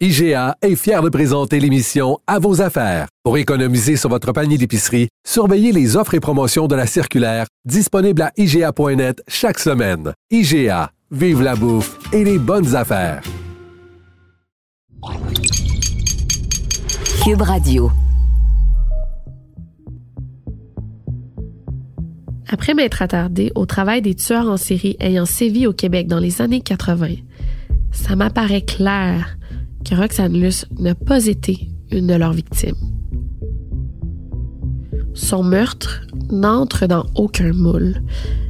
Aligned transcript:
IGA 0.00 0.56
est 0.60 0.74
fier 0.74 1.02
de 1.02 1.08
présenter 1.08 1.60
l'émission 1.60 2.18
À 2.26 2.40
vos 2.40 2.60
affaires. 2.60 3.06
Pour 3.22 3.38
économiser 3.38 3.94
sur 3.96 4.10
votre 4.10 4.32
panier 4.32 4.58
d'épicerie, 4.58 5.06
surveillez 5.24 5.70
les 5.70 5.96
offres 5.96 6.14
et 6.14 6.20
promotions 6.20 6.66
de 6.66 6.74
la 6.74 6.88
circulaire 6.88 7.46
disponible 7.64 8.22
à 8.22 8.32
IGA.net 8.36 9.22
chaque 9.28 9.60
semaine. 9.60 10.12
IGA, 10.32 10.90
vive 11.12 11.42
la 11.42 11.54
bouffe 11.54 11.96
et 12.12 12.24
les 12.24 12.40
bonnes 12.40 12.74
affaires. 12.74 13.22
Cube 17.22 17.42
Radio. 17.42 17.92
Après 22.48 22.74
m'être 22.74 23.00
attardé 23.00 23.52
au 23.54 23.64
travail 23.64 24.02
des 24.02 24.16
tueurs 24.16 24.48
en 24.48 24.56
série 24.56 24.96
ayant 24.98 25.24
sévi 25.24 25.68
au 25.68 25.72
Québec 25.72 26.08
dans 26.08 26.18
les 26.18 26.42
années 26.42 26.62
80, 26.62 27.14
ça 27.92 28.16
m'apparaît 28.16 28.62
clair 28.62 29.33
que 29.84 29.94
Roxane 29.94 30.50
n'a 30.78 30.94
pas 30.94 31.26
été 31.26 31.68
une 31.90 32.06
de 32.06 32.14
leurs 32.14 32.32
victimes. 32.32 32.76
Son 35.14 35.44
meurtre 35.44 36.02
n'entre 36.30 36.86
dans 36.86 37.06
aucun 37.14 37.52
moule. 37.52 38.02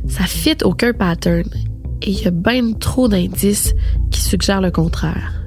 Ça 0.08 0.24
fit 0.24 0.56
aucun 0.64 0.92
pattern 0.92 1.48
et 2.02 2.10
il 2.10 2.22
y 2.22 2.27
a 2.27 2.30
bien 2.30 2.72
trop 2.72 3.08
d'indices 3.08 3.74
qui 4.10 4.20
suggèrent 4.20 4.60
le 4.60 4.70
contraire. 4.70 5.44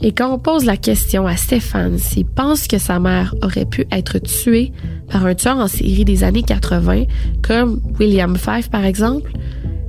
Et 0.00 0.12
quand 0.12 0.32
on 0.32 0.38
pose 0.38 0.64
la 0.64 0.76
question 0.76 1.26
à 1.26 1.36
Stéphane 1.36 1.98
s'il 1.98 2.26
pense 2.26 2.68
que 2.68 2.78
sa 2.78 3.00
mère 3.00 3.34
aurait 3.42 3.64
pu 3.64 3.84
être 3.90 4.18
tuée 4.18 4.72
par 5.10 5.26
un 5.26 5.34
tueur 5.34 5.56
en 5.56 5.66
série 5.66 6.04
des 6.04 6.22
années 6.22 6.44
80, 6.44 7.04
comme 7.42 7.80
William 7.98 8.36
Fife 8.36 8.70
par 8.70 8.84
exemple, 8.84 9.32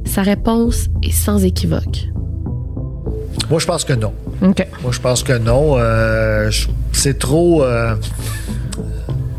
sa 0.05 0.23
réponse 0.23 0.87
est 1.03 1.11
sans 1.11 1.43
équivoque. 1.45 2.09
Moi, 3.49 3.59
je 3.59 3.65
pense 3.65 3.83
que 3.83 3.93
non. 3.93 4.13
Moi, 4.83 4.91
je 4.91 4.99
pense 4.99 5.23
que 5.23 5.37
non. 5.37 5.75
Euh, 5.77 6.49
c'est 6.91 7.17
trop. 7.17 7.63
euh, 7.63 7.95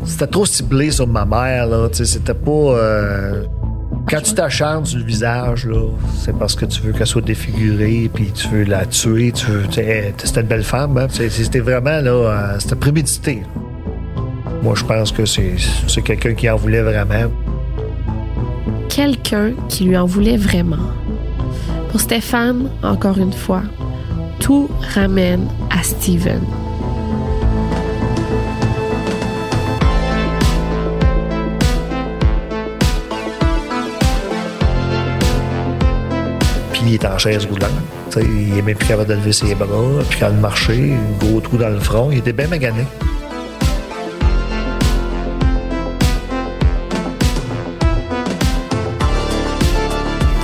c'était 0.05 0.27
trop 0.27 0.45
ciblé 0.45 0.91
sur 0.91 1.07
ma 1.07 1.25
mère, 1.25 1.67
là. 1.67 1.87
C'était 1.91 2.33
pas. 2.33 2.51
euh, 2.51 3.43
quand 4.09 4.21
tu 4.21 4.33
t'acharnes 4.33 4.85
sur 4.85 4.99
le 4.99 5.05
visage, 5.05 5.65
là, 5.65 5.87
c'est 6.19 6.35
parce 6.37 6.55
que 6.55 6.65
tu 6.65 6.81
veux 6.81 6.91
qu'elle 6.91 7.07
soit 7.07 7.21
défigurée, 7.21 8.09
puis 8.13 8.31
tu 8.33 8.47
veux 8.49 8.63
la 8.63 8.85
tuer. 8.85 9.31
Tu 9.31 9.45
veux, 9.45 9.63
c'était 9.71 10.41
une 10.41 10.47
belle 10.47 10.63
femme, 10.63 10.97
hein. 10.97 11.07
C'était 11.09 11.59
vraiment, 11.59 12.01
là, 12.01 12.55
c'était 12.59 12.75
prémédité. 12.75 13.43
Moi, 14.63 14.73
je 14.75 14.83
pense 14.83 15.11
que 15.11 15.25
c'est 15.25 16.01
quelqu'un 16.03 16.33
qui 16.33 16.49
en 16.49 16.55
voulait 16.55 16.81
vraiment. 16.81 17.31
Quelqu'un 18.89 19.51
qui 19.69 19.85
lui 19.85 19.97
en 19.97 20.05
voulait 20.05 20.37
vraiment. 20.37 20.91
Pour 21.91 21.99
Stéphane, 21.99 22.69
encore 22.83 23.17
une 23.17 23.33
fois, 23.33 23.63
tout 24.39 24.69
ramène 24.95 25.49
à 25.69 25.83
Steven. 25.83 26.39
Puis 36.71 36.81
il 36.85 36.93
est 36.93 37.05
en 37.05 37.17
chaise 37.17 37.45
roulante. 37.45 37.69
Il 38.17 38.57
est 38.57 38.61
même 38.61 38.75
plus 38.75 38.87
capable 38.87 39.09
de 39.09 39.15
lever 39.15 39.33
ses 39.33 39.53
bras, 39.53 39.67
puis 40.09 40.19
il 40.21 40.37
marchait, 40.37 40.93
un 40.93 41.25
gros 41.25 41.41
trou 41.41 41.57
dans 41.57 41.69
le 41.69 41.79
front. 41.79 42.09
Il 42.09 42.19
était 42.19 42.31
bien 42.31 42.47
magané. 42.47 42.85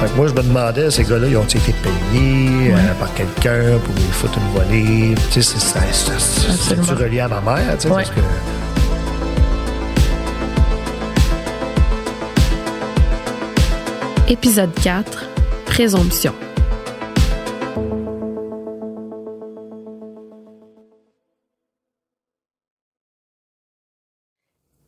Fait 0.08 0.14
que 0.14 0.18
moi, 0.18 0.28
je 0.28 0.34
me 0.34 0.42
demandais, 0.42 0.90
ces 0.90 1.04
gars-là, 1.04 1.28
ils 1.28 1.36
ont-ils 1.38 1.58
été 1.58 1.74
payés 1.84 2.72
euh, 2.74 2.94
par 3.00 3.14
quelqu'un 3.14 3.78
pour 3.84 3.94
lui 3.96 4.04
foutre 4.12 4.38
une 4.40 4.54
volée? 4.58 5.16
Tu 5.32 5.42
sais, 5.44 5.58
c'est- 5.60 6.94
relié 6.94 7.20
à 7.20 7.28
ma 7.28 7.42
mère, 7.42 7.76
tu 7.76 7.82
sais, 7.84 7.88
Ouais. 7.90 7.96
parce 8.04 8.10
que... 8.12 8.22
Épisode 14.28 14.74
4. 14.84 15.26
Présomption. 15.66 16.34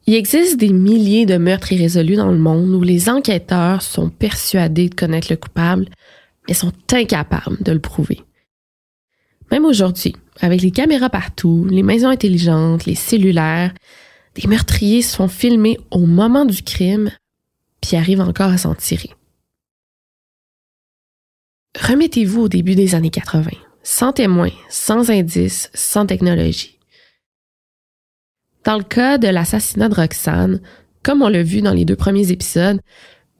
Il 0.10 0.16
existe 0.16 0.58
des 0.58 0.74
milliers 0.74 1.28
de 1.28 1.38
meurtres 1.38 1.72
irrésolus 1.72 2.16
dans 2.16 2.32
le 2.32 2.40
monde 2.40 2.74
où 2.74 2.82
les 2.82 3.10
enquêteurs 3.10 3.84
sont 3.84 4.10
persuadés 4.10 4.90
de 4.90 4.96
connaître 4.96 5.28
le 5.30 5.38
coupable, 5.38 5.86
mais 6.48 6.56
sont 6.56 6.74
incapables 6.92 7.62
de 7.62 7.72
le 7.72 7.80
prouver. 7.80 8.24
Même 9.52 9.66
aujourd'hui, 9.66 10.16
avec 10.42 10.64
les 10.64 10.72
caméras 10.72 11.12
partout, 11.12 11.68
les 11.70 11.84
maisons 11.84 12.10
intelligentes, 12.10 12.88
les 12.88 12.96
cellulaires, 12.96 13.72
des 14.34 14.48
meurtriers 14.48 15.04
se 15.04 15.16
font 15.16 15.28
filmer 15.28 15.78
au 15.92 16.08
moment 16.08 16.46
du 16.46 16.64
crime, 16.64 17.12
puis 17.80 17.96
arrivent 17.96 18.22
encore 18.22 18.50
à 18.50 18.58
s'en 18.58 18.74
tirer. 18.74 19.12
Remettez-vous 21.80 22.42
au 22.42 22.50
début 22.50 22.74
des 22.74 22.96
années 22.96 23.12
80, 23.12 23.52
sans 23.84 24.12
témoins, 24.12 24.50
sans 24.70 25.12
indices, 25.12 25.70
sans 25.76 26.08
technologie. 26.08 26.79
Dans 28.70 28.78
le 28.78 28.84
cas 28.84 29.18
de 29.18 29.28
l'assassinat 29.28 29.90
de 29.90 29.96
Roxane, 29.96 30.62
comme 31.02 31.24
on 31.24 31.28
l'a 31.28 31.42
vu 31.42 31.64
dans 31.64 31.74
les 31.74 31.86
deux 31.86 31.96
premiers 31.96 32.32
épisodes, 32.32 32.80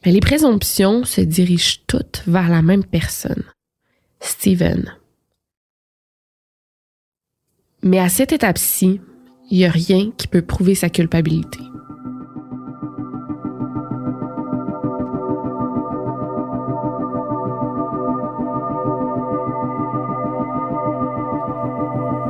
ben, 0.04 0.12
les 0.12 0.22
présomptions 0.22 1.04
se 1.04 1.22
dirigent 1.22 1.82
toutes 1.86 2.24
vers 2.26 2.50
la 2.50 2.64
même 2.64 2.84
personne, 2.84 3.44
Steven. 4.22 4.92
Mais 7.84 8.00
à 8.00 8.10
cette 8.10 8.32
étape-ci, 8.32 9.02
il 9.52 9.58
n'y 9.60 9.66
a 9.66 9.70
rien 9.70 10.10
qui 10.18 10.28
peut 10.28 10.42
prouver 10.42 10.74
sa 10.74 10.90
culpabilité. 10.90 11.60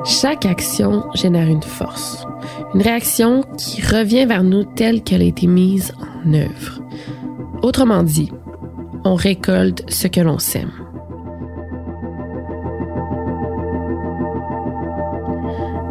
Chaque 0.03 0.45
action 0.45 1.09
génère 1.13 1.47
une 1.47 1.63
force, 1.63 2.25
une 2.73 2.81
réaction 2.81 3.43
qui 3.57 3.81
revient 3.81 4.25
vers 4.25 4.43
nous 4.43 4.63
telle 4.63 5.03
qu'elle 5.03 5.21
a 5.21 5.25
été 5.25 5.47
mise 5.47 5.93
en 5.99 6.33
œuvre. 6.33 6.81
Autrement 7.61 8.03
dit, 8.03 8.31
on 9.03 9.15
récolte 9.15 9.83
ce 9.89 10.07
que 10.07 10.21
l'on 10.21 10.39
sème. 10.39 10.71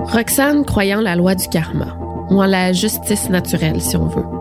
Roxane 0.05 0.65
croyant 0.65 1.01
la 1.01 1.17
loi 1.17 1.35
du 1.35 1.49
karma, 1.49 1.99
ou 2.31 2.41
en 2.41 2.47
la 2.47 2.73
justice 2.73 3.29
naturelle 3.29 3.81
si 3.81 3.97
on 3.97 4.07
veut. 4.07 4.38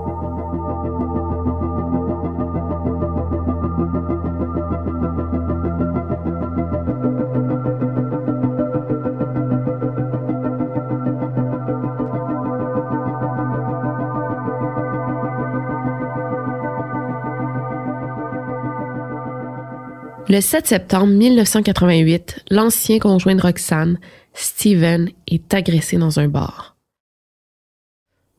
Le 20.29 20.41
7 20.41 20.68
septembre 20.68 21.14
1988, 21.14 22.44
l'ancien 22.52 23.00
conjoint 23.00 23.35
de 23.35 23.41
Roxane, 23.41 23.97
Steven, 24.34 25.09
est 25.26 25.53
agressé 25.53 25.97
dans 25.97 26.20
un 26.20 26.28
bar. 26.28 26.76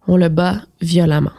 On 0.06 0.18
le 0.18 0.28
bat 0.28 0.60
violemment. 0.82 1.32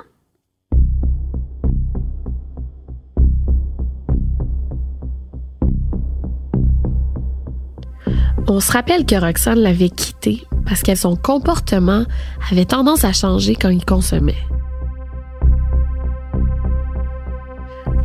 On 8.47 8.59
se 8.59 8.71
rappelle 8.71 9.05
que 9.05 9.15
Roxane 9.15 9.59
l'avait 9.59 9.89
quitté 9.89 10.41
parce 10.65 10.81
que 10.81 10.95
son 10.95 11.15
comportement 11.15 12.05
avait 12.49 12.65
tendance 12.65 13.03
à 13.03 13.13
changer 13.13 13.55
quand 13.55 13.69
il 13.69 13.85
consommait. 13.85 14.33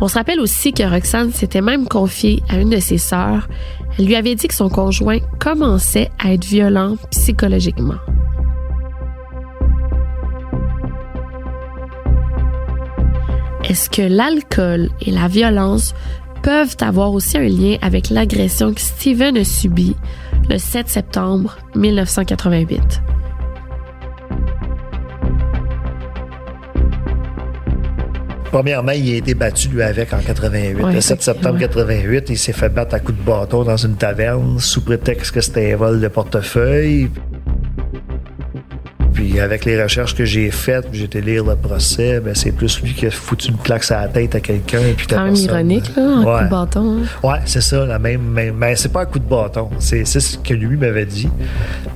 On 0.04 0.08
se 0.08 0.18
rappelle 0.18 0.40
aussi 0.40 0.74
que 0.74 0.82
Roxane 0.82 1.32
s'était 1.32 1.62
même 1.62 1.88
confiée 1.88 2.42
à 2.50 2.58
une 2.58 2.68
de 2.68 2.78
ses 2.78 2.98
sœurs. 2.98 3.48
Elle 3.98 4.04
lui 4.04 4.16
avait 4.16 4.34
dit 4.34 4.48
que 4.48 4.54
son 4.54 4.68
conjoint 4.68 5.16
commençait 5.40 6.10
à 6.18 6.34
être 6.34 6.44
violent 6.44 6.96
psychologiquement. 7.10 7.94
Est-ce 13.64 13.88
que 13.88 14.02
l'alcool 14.02 14.90
et 15.00 15.10
la 15.10 15.26
violence 15.26 15.94
peuvent 16.42 16.76
avoir 16.82 17.14
aussi 17.14 17.38
un 17.38 17.48
lien 17.48 17.78
avec 17.80 18.10
l'agression 18.10 18.74
que 18.74 18.82
Steven 18.82 19.38
a 19.38 19.44
subie 19.44 19.96
le 20.50 20.58
7 20.58 20.86
septembre 20.86 21.56
1988? 21.76 23.00
Premièrement, 28.54 28.92
il 28.92 29.12
a 29.12 29.16
été 29.16 29.34
battu, 29.34 29.66
lui, 29.66 29.82
avec 29.82 30.12
en 30.12 30.18
88. 30.18 30.80
Ouais, 30.80 30.92
le 30.94 31.00
7 31.00 31.20
septembre 31.20 31.56
effectivement. 31.56 31.86
88, 31.88 32.30
il 32.30 32.38
s'est 32.38 32.52
fait 32.52 32.68
battre 32.68 32.94
à 32.94 33.00
coups 33.00 33.18
de 33.18 33.24
bâton 33.24 33.64
dans 33.64 33.76
une 33.76 33.96
taverne 33.96 34.60
sous 34.60 34.80
prétexte 34.80 35.34
que 35.34 35.40
c'était 35.40 35.72
un 35.72 35.76
vol 35.76 36.00
de 36.00 36.06
portefeuille. 36.06 37.10
Puis 39.12 39.40
avec 39.40 39.64
les 39.64 39.82
recherches 39.82 40.14
que 40.14 40.24
j'ai 40.24 40.52
faites, 40.52 40.86
j'ai 40.92 41.06
été 41.06 41.20
lire 41.20 41.44
le 41.44 41.56
procès, 41.56 42.20
ben 42.20 42.32
c'est 42.36 42.52
plus 42.52 42.80
lui 42.80 42.92
qui 42.94 43.06
a 43.06 43.10
foutu 43.10 43.48
une 43.48 43.56
claque 43.56 43.82
sur 43.82 43.96
la 43.96 44.06
tête 44.06 44.36
à 44.36 44.40
quelqu'un. 44.40 44.78
la 44.82 45.16
Quand 45.16 45.24
même 45.24 45.34
ironique, 45.34 45.90
là, 45.96 46.02
un 46.04 46.22
coup 46.22 46.30
Ouais. 46.30 46.44
de 46.44 46.48
bâton. 46.50 46.98
hein. 47.02 47.28
Ouais, 47.28 47.38
c'est 47.46 47.60
ça, 47.60 47.84
la 47.84 47.98
même, 47.98 48.22
mais 48.56 48.76
c'est 48.76 48.92
pas 48.92 49.02
un 49.02 49.06
coup 49.06 49.18
de 49.18 49.28
bâton. 49.28 49.68
C'est 49.80 50.04
c'est 50.04 50.20
ce 50.20 50.38
que 50.38 50.54
lui 50.54 50.76
m'avait 50.76 51.06
dit. 51.06 51.28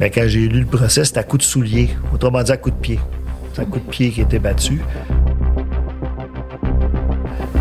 Mais 0.00 0.10
quand 0.10 0.24
j'ai 0.26 0.48
lu 0.48 0.58
le 0.60 0.66
procès, 0.66 1.04
c'était 1.04 1.20
à 1.20 1.22
coup 1.24 1.38
de 1.38 1.42
soulier. 1.44 1.90
Autrement 2.12 2.42
dit, 2.42 2.50
à 2.50 2.56
coup 2.56 2.70
de 2.72 2.76
pied. 2.76 2.98
C'est 3.54 3.62
à 3.62 3.64
coup 3.64 3.78
de 3.78 3.88
pied 3.88 4.10
qui 4.10 4.22
a 4.22 4.24
été 4.24 4.40
battu. 4.40 4.80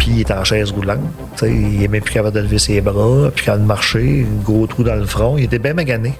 Il 0.09 0.21
est 0.21 0.31
en 0.31 0.43
chaise 0.43 0.71
roulante. 0.71 0.99
Tu 1.35 1.39
sais, 1.39 1.51
il 1.51 1.83
est 1.83 1.87
même 1.87 2.01
plus 2.01 2.13
capable 2.13 2.35
de 2.35 2.41
lever 2.41 2.59
ses 2.59 2.79
bras, 2.81 3.29
puis 3.35 3.45
de 3.51 3.57
marcher, 3.57 4.25
un 4.25 4.43
gros 4.43 4.65
trou 4.65 4.83
dans 4.83 4.95
le 4.95 5.05
front. 5.05 5.37
Il 5.37 5.43
était 5.43 5.59
bien 5.59 5.73
magané. 5.73 6.13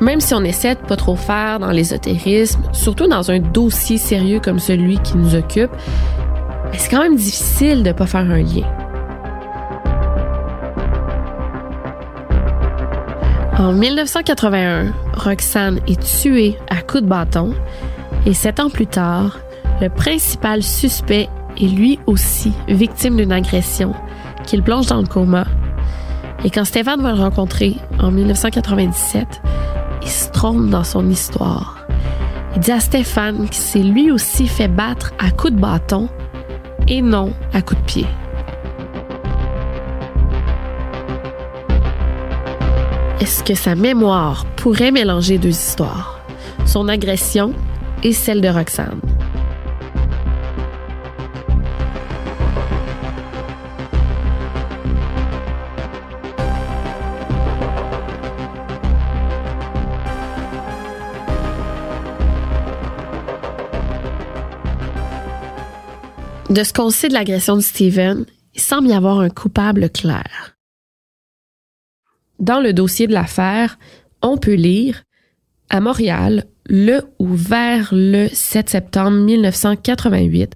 Même 0.00 0.20
si 0.20 0.34
on 0.34 0.44
essaie 0.44 0.76
de 0.76 0.80
pas 0.80 0.96
trop 0.96 1.16
faire 1.16 1.58
dans 1.58 1.70
l'ésotérisme, 1.70 2.62
surtout 2.72 3.08
dans 3.08 3.30
un 3.30 3.40
dossier 3.40 3.98
sérieux 3.98 4.40
comme 4.40 4.60
celui 4.60 4.98
qui 4.98 5.16
nous 5.16 5.34
occupe, 5.34 5.70
ben, 5.70 6.78
c'est 6.78 6.90
quand 6.90 7.02
même 7.02 7.16
difficile 7.16 7.82
de 7.82 7.92
pas 7.92 8.06
faire 8.06 8.20
un 8.20 8.38
lien. 8.38 8.66
En 13.58 13.72
1981, 13.72 14.92
Roxane 15.14 15.80
est 15.88 16.00
tuée 16.00 16.56
à 16.68 16.82
coups 16.82 17.02
de 17.02 17.08
bâton 17.08 17.54
et 18.26 18.34
sept 18.34 18.58
ans 18.58 18.70
plus 18.70 18.88
tard, 18.88 19.38
le 19.80 19.88
principal 19.88 20.62
suspect 20.62 21.28
est 21.56 21.68
lui 21.68 21.98
aussi 22.06 22.52
victime 22.68 23.16
d'une 23.16 23.32
agression 23.32 23.94
qu'il 24.44 24.62
plonge 24.62 24.86
dans 24.86 25.00
le 25.00 25.06
coma. 25.06 25.46
Et 26.44 26.50
quand 26.50 26.64
Stéphane 26.64 27.00
va 27.00 27.12
le 27.12 27.20
rencontrer 27.20 27.76
en 27.98 28.10
1997, 28.10 29.40
il 30.02 30.08
se 30.08 30.28
trompe 30.30 30.68
dans 30.68 30.84
son 30.84 31.08
histoire. 31.08 31.86
Il 32.54 32.60
dit 32.60 32.72
à 32.72 32.80
Stéphane 32.80 33.48
qu'il 33.48 33.62
s'est 33.62 33.78
lui 33.78 34.10
aussi 34.10 34.48
fait 34.48 34.68
battre 34.68 35.12
à 35.18 35.30
coups 35.30 35.52
de 35.52 35.60
bâton 35.60 36.08
et 36.88 37.02
non 37.02 37.32
à 37.52 37.62
coups 37.62 37.80
de 37.80 37.86
pied. 37.86 38.06
Est-ce 43.20 43.44
que 43.44 43.54
sa 43.54 43.74
mémoire 43.74 44.44
pourrait 44.56 44.90
mélanger 44.90 45.38
deux 45.38 45.48
histoires, 45.48 46.20
son 46.64 46.88
agression 46.88 47.54
et 48.02 48.12
celle 48.12 48.40
de 48.40 48.48
Roxane? 48.48 49.00
De 66.48 66.62
ce 66.64 66.72
qu'on 66.72 66.90
sait 66.90 67.08
de 67.08 67.12
l'agression 67.12 67.56
de 67.56 67.60
Steven, 67.60 68.24
il 68.54 68.60
semble 68.60 68.88
y 68.88 68.94
avoir 68.94 69.20
un 69.20 69.28
coupable 69.28 69.90
clair. 69.90 70.56
Dans 72.38 72.60
le 72.60 72.72
dossier 72.72 73.06
de 73.06 73.12
l'affaire, 73.12 73.78
on 74.22 74.38
peut 74.38 74.54
lire 74.54 75.02
à 75.70 75.80
Montréal, 75.80 76.44
le 76.66 77.02
ou 77.18 77.28
vers 77.34 77.90
le 77.92 78.28
7 78.32 78.70
septembre 78.70 79.18
1988, 79.18 80.52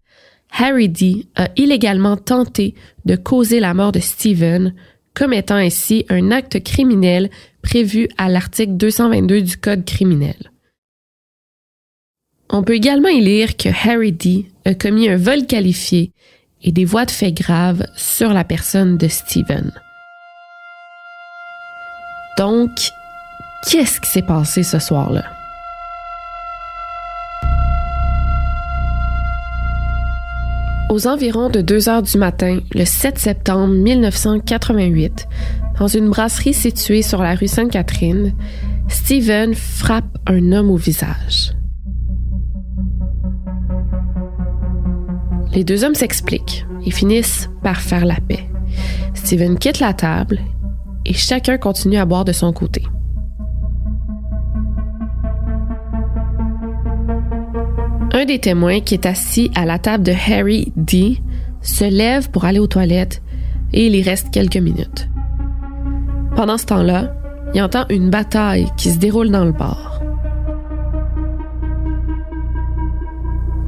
Harry 0.52 0.88
D 0.88 1.26
a 1.36 1.48
illégalement 1.56 2.16
tenté 2.16 2.74
de 3.04 3.16
causer 3.16 3.60
la 3.60 3.74
mort 3.74 3.92
de 3.92 4.00
Steven, 4.00 4.74
commettant 5.14 5.56
ainsi 5.56 6.04
un 6.08 6.30
acte 6.30 6.62
criminel 6.62 7.30
prévu 7.62 8.08
à 8.18 8.28
l'article 8.28 8.76
222 8.76 9.42
du 9.42 9.56
Code 9.56 9.84
criminel. 9.84 10.50
On 12.48 12.62
peut 12.62 12.74
également 12.74 13.08
y 13.08 13.20
lire 13.20 13.56
que 13.56 13.68
Harry 13.68 14.12
D 14.12 14.46
a 14.64 14.74
commis 14.74 15.08
un 15.08 15.16
vol 15.16 15.46
qualifié 15.46 16.12
et 16.62 16.72
des 16.72 16.84
voies 16.84 17.04
de 17.04 17.10
fait 17.10 17.32
graves 17.32 17.86
sur 17.96 18.32
la 18.32 18.44
personne 18.44 18.98
de 18.98 19.08
Steven. 19.08 19.72
Donc, 22.36 22.70
qu'est-ce 23.66 24.00
qui 24.00 24.10
s'est 24.10 24.22
passé 24.22 24.62
ce 24.62 24.78
soir-là? 24.78 25.24
Aux 30.90 31.06
environs 31.06 31.50
de 31.50 31.60
2 31.60 31.88
heures 31.88 32.02
du 32.02 32.18
matin, 32.18 32.58
le 32.74 32.84
7 32.84 33.18
septembre 33.18 33.72
1988, 33.72 35.28
dans 35.78 35.86
une 35.86 36.08
brasserie 36.08 36.52
située 36.52 37.02
sur 37.02 37.22
la 37.22 37.34
rue 37.36 37.46
Sainte-Catherine, 37.46 38.34
Steven 38.88 39.54
frappe 39.54 40.18
un 40.26 40.50
homme 40.52 40.70
au 40.70 40.76
visage. 40.76 41.52
Les 45.54 45.64
deux 45.64 45.84
hommes 45.84 45.94
s'expliquent 45.94 46.66
et 46.84 46.90
finissent 46.90 47.48
par 47.62 47.80
faire 47.80 48.04
la 48.04 48.16
paix. 48.16 48.48
Steven 49.14 49.58
quitte 49.58 49.80
la 49.80 49.94
table 49.94 50.40
et 51.04 51.14
chacun 51.14 51.56
continue 51.56 51.98
à 51.98 52.04
boire 52.04 52.24
de 52.24 52.32
son 52.32 52.52
côté. 52.52 52.82
Un 58.20 58.26
des 58.26 58.38
témoins 58.38 58.80
qui 58.80 58.92
est 58.92 59.06
assis 59.06 59.50
à 59.54 59.64
la 59.64 59.78
table 59.78 60.04
de 60.04 60.12
Harry 60.12 60.74
D 60.76 61.22
se 61.62 61.86
lève 61.86 62.28
pour 62.28 62.44
aller 62.44 62.58
aux 62.58 62.66
toilettes 62.66 63.22
et 63.72 63.86
il 63.86 63.96
y 63.96 64.02
reste 64.02 64.30
quelques 64.30 64.58
minutes. 64.58 65.08
Pendant 66.36 66.58
ce 66.58 66.66
temps-là, 66.66 67.14
il 67.54 67.62
entend 67.62 67.86
une 67.88 68.10
bataille 68.10 68.66
qui 68.76 68.90
se 68.90 68.98
déroule 68.98 69.30
dans 69.30 69.46
le 69.46 69.52
bar. 69.52 70.02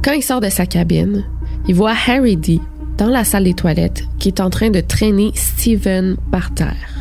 Quand 0.03 0.11
il 0.11 0.21
sort 0.21 0.39
de 0.39 0.49
sa 0.49 0.67
cabine, 0.67 1.25
il 1.67 1.73
voit 1.73 1.95
Harry 2.07 2.37
D 2.37 2.59
dans 2.99 3.09
la 3.09 3.23
salle 3.23 3.45
des 3.45 3.55
toilettes 3.55 4.03
qui 4.19 4.27
est 4.27 4.39
en 4.39 4.51
train 4.51 4.69
de 4.69 4.81
traîner 4.81 5.31
Steven 5.33 6.15
par 6.31 6.53
terre. 6.53 6.92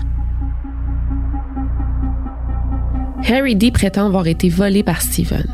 Harry 3.28 3.54
D 3.56 3.70
prétend 3.70 4.06
avoir 4.06 4.26
été 4.26 4.48
volé 4.48 4.82
par 4.82 5.00
Steven. 5.00 5.46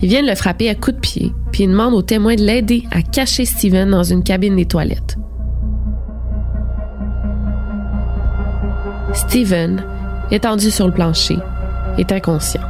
Il 0.00 0.08
vient 0.08 0.22
de 0.22 0.28
le 0.28 0.34
frapper 0.34 0.68
à 0.68 0.74
coups 0.74 0.96
de 0.96 1.00
pied, 1.00 1.32
puis 1.52 1.64
il 1.64 1.70
demande 1.70 1.94
aux 1.94 2.02
témoins 2.02 2.34
de 2.34 2.42
l'aider 2.42 2.84
à 2.90 3.02
cacher 3.02 3.44
Steven 3.44 3.90
dans 3.90 4.02
une 4.02 4.22
cabine 4.22 4.56
des 4.56 4.66
toilettes. 4.66 5.16
Steven, 9.12 9.84
étendu 10.30 10.70
sur 10.70 10.86
le 10.86 10.92
plancher, 10.92 11.38
est 11.98 12.10
inconscient. 12.12 12.62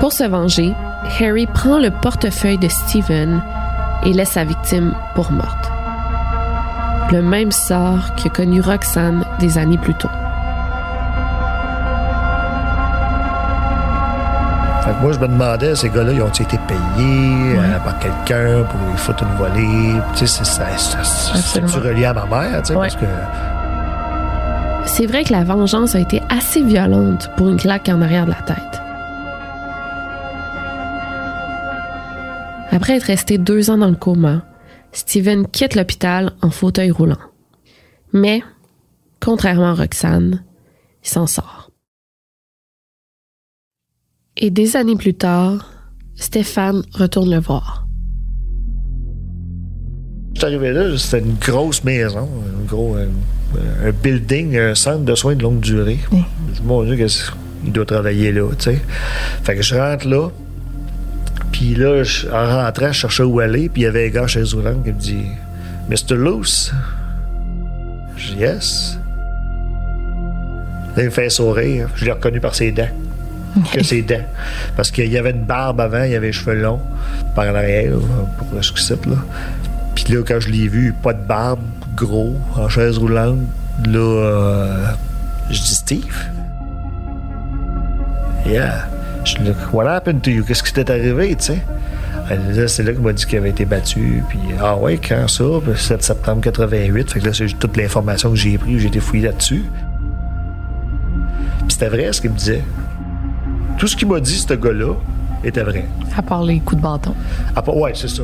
Pour 0.00 0.12
se 0.12 0.24
venger, 0.24 0.72
Harry 1.20 1.46
prend 1.46 1.78
le 1.78 1.90
portefeuille 1.90 2.58
de 2.58 2.68
Steven 2.68 3.40
et 4.04 4.12
laisse 4.12 4.30
sa 4.32 4.44
victime 4.44 4.94
pour 5.14 5.30
morte. 5.30 5.71
Le 7.12 7.20
même 7.20 7.52
sort 7.52 8.14
que 8.16 8.28
connu 8.28 8.60
Roxane 8.60 9.24
des 9.38 9.58
années 9.58 9.76
plus 9.78 9.94
tôt. 9.94 10.08
Fait 14.82 14.90
que 14.90 15.00
moi, 15.02 15.12
je 15.12 15.18
me 15.18 15.28
demandais, 15.28 15.76
ces 15.76 15.90
gars-là, 15.90 16.12
ils 16.12 16.22
ont-ils 16.22 16.42
été 16.42 16.58
payés 16.66 17.56
euh, 17.58 17.78
par 17.84 17.98
quelqu'un 17.98 18.64
pour 18.64 18.80
les 18.90 18.96
foutre 18.96 19.22
une 19.24 19.36
volée? 19.36 20.00
Tu 20.16 20.26
sais, 20.26 20.42
c'est 20.44 21.78
relié 21.78 22.06
à 22.06 22.14
ma 22.14 22.24
mère, 22.26 22.62
tu 22.62 22.68
sais, 22.68 22.74
Ouais. 22.74 22.88
parce 22.88 22.96
que... 22.96 23.06
C'est 24.86 25.06
vrai 25.06 25.22
que 25.22 25.32
la 25.32 25.44
vengeance 25.44 25.94
a 25.94 26.00
été 26.00 26.20
assez 26.28 26.62
violente 26.62 27.30
pour 27.36 27.48
une 27.48 27.56
claque 27.56 27.88
en 27.88 28.02
arrière 28.02 28.24
de 28.24 28.30
la 28.30 28.42
tête. 28.42 28.82
Après 32.72 32.96
être 32.96 33.04
resté 33.04 33.38
deux 33.38 33.70
ans 33.70 33.78
dans 33.78 33.88
le 33.88 33.94
coma, 33.94 34.40
Steven 34.92 35.46
quitte 35.48 35.74
l'hôpital 35.74 36.32
en 36.42 36.50
fauteuil 36.50 36.90
roulant. 36.90 37.18
Mais, 38.12 38.42
contrairement 39.20 39.70
à 39.70 39.74
Roxane, 39.74 40.44
il 41.02 41.08
s'en 41.08 41.26
sort. 41.26 41.70
Et 44.36 44.50
des 44.50 44.76
années 44.76 44.96
plus 44.96 45.14
tard, 45.14 45.70
Stéphane 46.14 46.82
retourne 46.92 47.30
le 47.30 47.40
voir. 47.40 47.86
Je 50.34 50.40
suis 50.40 50.46
arrivé 50.46 50.72
là, 50.72 50.96
c'était 50.98 51.24
une 51.24 51.34
grosse 51.34 51.84
maison, 51.84 52.28
un 52.60 52.64
gros 52.64 52.96
un, 52.96 53.92
building, 53.92 54.56
un 54.56 54.74
centre 54.74 55.04
de 55.04 55.14
soins 55.14 55.34
de 55.34 55.42
longue 55.42 55.60
durée. 55.60 55.98
Mon 56.64 56.84
Dieu, 56.84 57.06
il 57.64 57.72
doit 57.72 57.84
travailler 57.84 58.32
là, 58.32 58.48
tu 58.58 58.64
sais. 58.64 58.80
Fait 59.44 59.56
que 59.56 59.62
je 59.62 59.74
rentre 59.74 60.08
là, 60.08 60.30
puis 61.62 61.76
là, 61.76 62.02
en 62.32 62.64
rentrant, 62.64 62.88
je 62.88 62.98
cherchais 62.98 63.22
où 63.22 63.38
aller, 63.38 63.68
puis 63.68 63.82
il 63.82 63.84
y 63.84 63.86
avait 63.86 64.08
un 64.08 64.10
gars 64.10 64.26
chez 64.26 64.42
Zoulan 64.42 64.80
qui 64.82 64.88
me 64.92 64.98
dit 64.98 65.26
Mr. 65.88 66.16
Loose. 66.16 66.72
Je 68.16 68.32
dis 68.32 68.40
Yes. 68.40 68.98
Là, 70.96 71.02
il 71.02 71.04
me 71.04 71.10
fait 71.10 71.30
sourire. 71.30 71.88
Je 71.94 72.04
l'ai 72.04 72.10
reconnu 72.10 72.40
par 72.40 72.56
ses 72.56 72.72
dents. 72.72 72.88
Que 73.72 73.80
ses 73.84 74.02
dents. 74.02 74.24
Parce 74.74 74.90
qu'il 74.90 75.06
y 75.06 75.16
avait 75.16 75.30
une 75.30 75.44
barbe 75.44 75.80
avant, 75.80 76.02
il 76.02 76.10
y 76.10 76.16
avait 76.16 76.26
les 76.26 76.32
cheveux 76.32 76.60
longs 76.60 76.80
par 77.36 77.52
l'arrière, 77.52 77.92
pour 78.38 78.64
ce 78.64 78.94
que 78.94 79.10
là. 79.10 79.18
Puis 79.94 80.12
là, 80.12 80.24
quand 80.26 80.40
je 80.40 80.48
l'ai 80.48 80.66
vu, 80.66 80.92
pas 81.00 81.12
de 81.12 81.24
barbe, 81.24 81.60
gros, 81.94 82.34
en 82.56 82.68
chaise 82.68 82.98
roulante, 82.98 83.38
là, 83.86 83.98
euh, 83.98 84.86
je 85.48 85.60
dis 85.60 85.74
Steve? 85.76 86.24
Yeah. 88.48 88.91
Je 89.24 89.38
dis, 89.38 89.50
what 89.72 89.86
happened 89.86 90.22
to 90.22 90.30
you? 90.30 90.44
Qu'est-ce 90.44 90.62
qui 90.62 90.72
t'est 90.72 90.90
arrivé, 90.90 91.34
tu 91.36 91.44
sais? 91.44 91.62
c'est 92.68 92.82
là 92.82 92.92
qu'il 92.92 93.02
m'a 93.02 93.12
dit 93.12 93.26
qu'il 93.26 93.38
avait 93.38 93.50
été 93.50 93.64
battu. 93.64 94.22
Puis, 94.28 94.38
ah 94.60 94.76
ouais, 94.76 94.98
quand 94.98 95.28
ça? 95.28 95.44
7 95.76 96.02
septembre 96.02 96.40
88. 96.42 97.10
Fait 97.10 97.20
que 97.20 97.26
là, 97.26 97.32
c'est 97.32 97.46
toute 97.58 97.76
l'information 97.76 98.30
que 98.30 98.36
j'ai 98.36 98.58
prise, 98.58 98.80
j'ai 98.80 98.88
été 98.88 99.00
fouillé 99.00 99.24
là-dessus. 99.24 99.64
Puis 101.60 101.70
c'était 101.70 101.88
vrai 101.88 102.12
ce 102.12 102.20
qu'il 102.20 102.30
me 102.30 102.36
disait. 102.36 102.62
Tout 103.78 103.86
ce 103.86 103.96
qu'il 103.96 104.08
m'a 104.08 104.20
dit, 104.20 104.38
ce 104.38 104.54
gars-là, 104.54 104.94
était 105.44 105.62
vrai. 105.62 105.86
À 106.16 106.22
part 106.22 106.44
les 106.44 106.60
coups 106.60 106.80
de 106.80 106.82
bâton. 106.82 107.14
À 107.54 107.62
part, 107.62 107.76
ouais, 107.76 107.92
c'est 107.94 108.08
ça. 108.08 108.22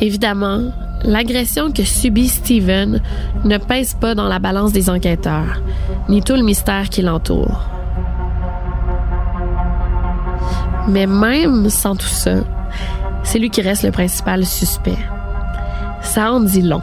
Évidemment, 0.00 0.72
l'agression 1.02 1.70
que 1.70 1.84
subit 1.84 2.28
Steven 2.28 3.00
ne 3.44 3.58
pèse 3.58 3.94
pas 3.94 4.14
dans 4.14 4.28
la 4.28 4.38
balance 4.38 4.72
des 4.72 4.90
enquêteurs, 4.90 5.62
ni 6.08 6.22
tout 6.22 6.34
le 6.34 6.42
mystère 6.42 6.88
qui 6.88 7.02
l'entoure. 7.02 7.68
Mais 10.88 11.06
même 11.06 11.68
sans 11.68 11.96
tout 11.96 12.06
ça, 12.06 12.36
c'est 13.22 13.38
lui 13.38 13.50
qui 13.50 13.60
reste 13.60 13.84
le 13.84 13.90
principal 13.90 14.44
suspect. 14.46 14.98
Ça 16.02 16.32
en 16.32 16.40
dit 16.40 16.62
long. 16.62 16.82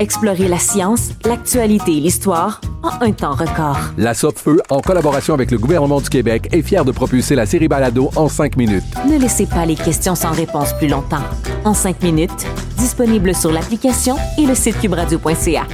Explorez 0.00 0.48
la 0.48 0.58
science, 0.58 1.10
l'actualité 1.26 1.92
et 1.92 2.00
l'histoire 2.00 2.62
en 2.82 3.04
un 3.04 3.12
temps 3.12 3.34
record. 3.34 3.78
La 3.98 4.14
Feu, 4.14 4.62
en 4.70 4.80
collaboration 4.80 5.34
avec 5.34 5.50
le 5.50 5.58
gouvernement 5.58 6.00
du 6.00 6.08
Québec, 6.08 6.48
est 6.52 6.62
fière 6.62 6.86
de 6.86 6.90
propulser 6.90 7.34
la 7.34 7.44
série 7.44 7.68
Balado 7.68 8.08
en 8.16 8.26
cinq 8.26 8.56
minutes. 8.56 8.82
Ne 9.06 9.18
laissez 9.18 9.44
pas 9.44 9.66
les 9.66 9.74
questions 9.74 10.14
sans 10.14 10.30
réponse 10.30 10.72
plus 10.78 10.88
longtemps. 10.88 11.22
En 11.66 11.74
cinq 11.74 12.02
minutes, 12.02 12.46
disponible 12.78 13.34
sur 13.34 13.52
l'application 13.52 14.16
et 14.38 14.46
le 14.46 14.54
site 14.54 14.80
cubradio.ca. 14.80 15.66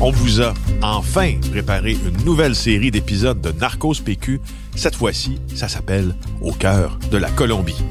On 0.00 0.10
vous 0.10 0.42
a 0.42 0.54
enfin 0.82 1.34
préparé 1.52 1.92
une 1.92 2.24
nouvelle 2.24 2.56
série 2.56 2.90
d'épisodes 2.90 3.40
de 3.40 3.52
Narcos 3.52 4.02
PQ. 4.04 4.40
Cette 4.74 4.96
fois-ci, 4.96 5.38
ça 5.54 5.68
s'appelle 5.68 6.16
Au 6.40 6.52
cœur 6.52 6.98
de 7.12 7.18
la 7.18 7.30
Colombie. 7.30 7.84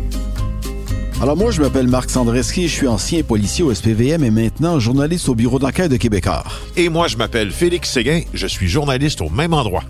Alors 1.20 1.36
moi, 1.36 1.50
je 1.50 1.62
m'appelle 1.62 1.88
Marc 1.88 2.12
Sandreski, 2.12 2.68
je 2.68 2.74
suis 2.74 2.88
ancien 2.88 3.24
policier 3.24 3.64
au 3.64 3.74
SPVM 3.74 4.24
et 4.24 4.30
maintenant 4.30 4.80
journaliste 4.80 5.28
au 5.30 5.34
bureau 5.34 5.58
d'enquête 5.58 5.90
de 5.90 5.98
Québécois. 5.98 6.44
Et 6.76 6.90
moi, 6.90 7.08
je 7.08 7.18
m'appelle 7.18 7.50
Félix 7.50 7.90
Séguin, 7.90 8.22
je 8.36 8.46
suis 8.46 8.68
journaliste 8.68 9.22
au 9.22 9.30
même 9.30 9.56
endroit. 9.56 9.84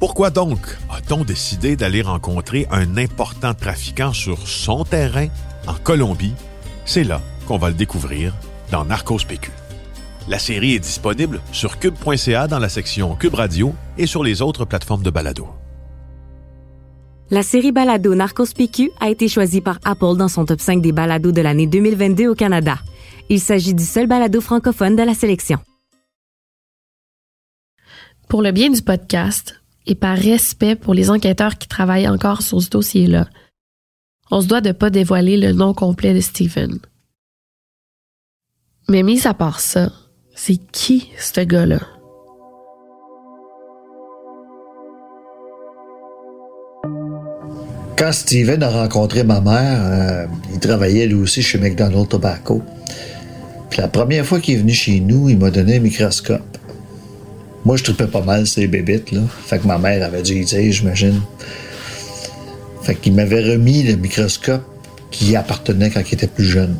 Pourquoi 0.00 0.30
donc 0.30 0.58
a-t-on 0.90 1.22
décidé 1.22 1.76
d'aller 1.76 2.02
rencontrer 2.02 2.66
un 2.72 2.96
important 2.96 3.54
trafiquant 3.54 4.12
sur 4.12 4.48
son 4.48 4.84
terrain 4.84 5.28
en 5.68 5.74
Colombie? 5.74 6.34
C'est 6.84 7.04
là 7.04 7.22
qu'on 7.46 7.58
va 7.58 7.68
le 7.68 7.76
découvrir 7.76 8.34
dans 8.72 8.84
Narcos 8.84 9.20
PQ. 9.28 9.52
La 10.26 10.40
série 10.40 10.74
est 10.74 10.80
disponible 10.80 11.40
sur 11.52 11.78
cube.ca 11.78 12.48
dans 12.48 12.58
la 12.58 12.68
section 12.68 13.14
Cube 13.14 13.34
Radio 13.34 13.72
et 13.98 14.06
sur 14.06 14.24
les 14.24 14.42
autres 14.42 14.64
plateformes 14.64 15.04
de 15.04 15.10
balado. 15.10 15.46
La 17.28 17.42
série 17.42 17.72
balado 17.72 18.14
Narcos 18.14 18.52
PQ 18.54 18.92
a 19.00 19.10
été 19.10 19.26
choisie 19.26 19.60
par 19.60 19.80
Apple 19.84 20.16
dans 20.16 20.28
son 20.28 20.44
top 20.44 20.60
5 20.60 20.80
des 20.80 20.92
balados 20.92 21.32
de 21.32 21.40
l'année 21.40 21.66
2022 21.66 22.28
au 22.28 22.34
Canada. 22.36 22.78
Il 23.28 23.40
s'agit 23.40 23.74
du 23.74 23.82
seul 23.82 24.06
balado 24.06 24.40
francophone 24.40 24.94
de 24.94 25.02
la 25.02 25.12
sélection. 25.12 25.58
Pour 28.28 28.42
le 28.42 28.52
bien 28.52 28.70
du 28.70 28.80
podcast 28.80 29.60
et 29.86 29.96
par 29.96 30.16
respect 30.16 30.76
pour 30.76 30.94
les 30.94 31.10
enquêteurs 31.10 31.58
qui 31.58 31.66
travaillent 31.66 32.08
encore 32.08 32.42
sur 32.42 32.62
ce 32.62 32.70
dossier-là, 32.70 33.26
on 34.30 34.40
se 34.40 34.46
doit 34.46 34.60
de 34.60 34.70
pas 34.70 34.90
dévoiler 34.90 35.36
le 35.36 35.52
nom 35.52 35.74
complet 35.74 36.14
de 36.14 36.20
Steven. 36.20 36.78
Mais 38.88 39.02
mis 39.02 39.26
à 39.26 39.34
part 39.34 39.58
ça, 39.58 39.90
c'est 40.36 40.58
qui 40.70 41.10
ce 41.18 41.40
gars-là? 41.40 41.80
Quand 47.96 48.12
Steven 48.12 48.62
a 48.62 48.68
rencontré 48.68 49.24
ma 49.24 49.40
mère, 49.40 49.80
euh, 49.82 50.26
il 50.52 50.58
travaillait 50.58 51.06
lui 51.06 51.14
aussi 51.14 51.42
chez 51.42 51.58
McDonald's 51.58 52.10
Tobacco. 52.10 52.62
Puis 53.70 53.80
la 53.80 53.88
première 53.88 54.24
fois 54.24 54.38
qu'il 54.38 54.54
est 54.54 54.58
venu 54.58 54.72
chez 54.72 55.00
nous, 55.00 55.30
il 55.30 55.38
m'a 55.38 55.50
donné 55.50 55.76
un 55.76 55.80
microscope. 55.80 56.42
Moi, 57.64 57.76
je 57.76 57.84
trouvais 57.84 58.06
pas 58.06 58.20
mal 58.20 58.46
ces 58.46 58.66
bébites, 58.66 59.12
là. 59.12 59.22
Fait 59.46 59.58
que 59.58 59.66
ma 59.66 59.78
mère 59.78 60.04
avait 60.04 60.22
dû 60.22 60.34
y 60.34 60.44
dire, 60.44 60.72
j'imagine. 60.72 61.20
Fait 62.82 62.94
qu'il 62.94 63.14
m'avait 63.14 63.42
remis 63.42 63.82
le 63.82 63.96
microscope 63.96 64.62
qui 65.10 65.34
appartenait 65.34 65.90
quand 65.90 66.02
il 66.08 66.14
était 66.14 66.26
plus 66.26 66.44
jeune. 66.44 66.76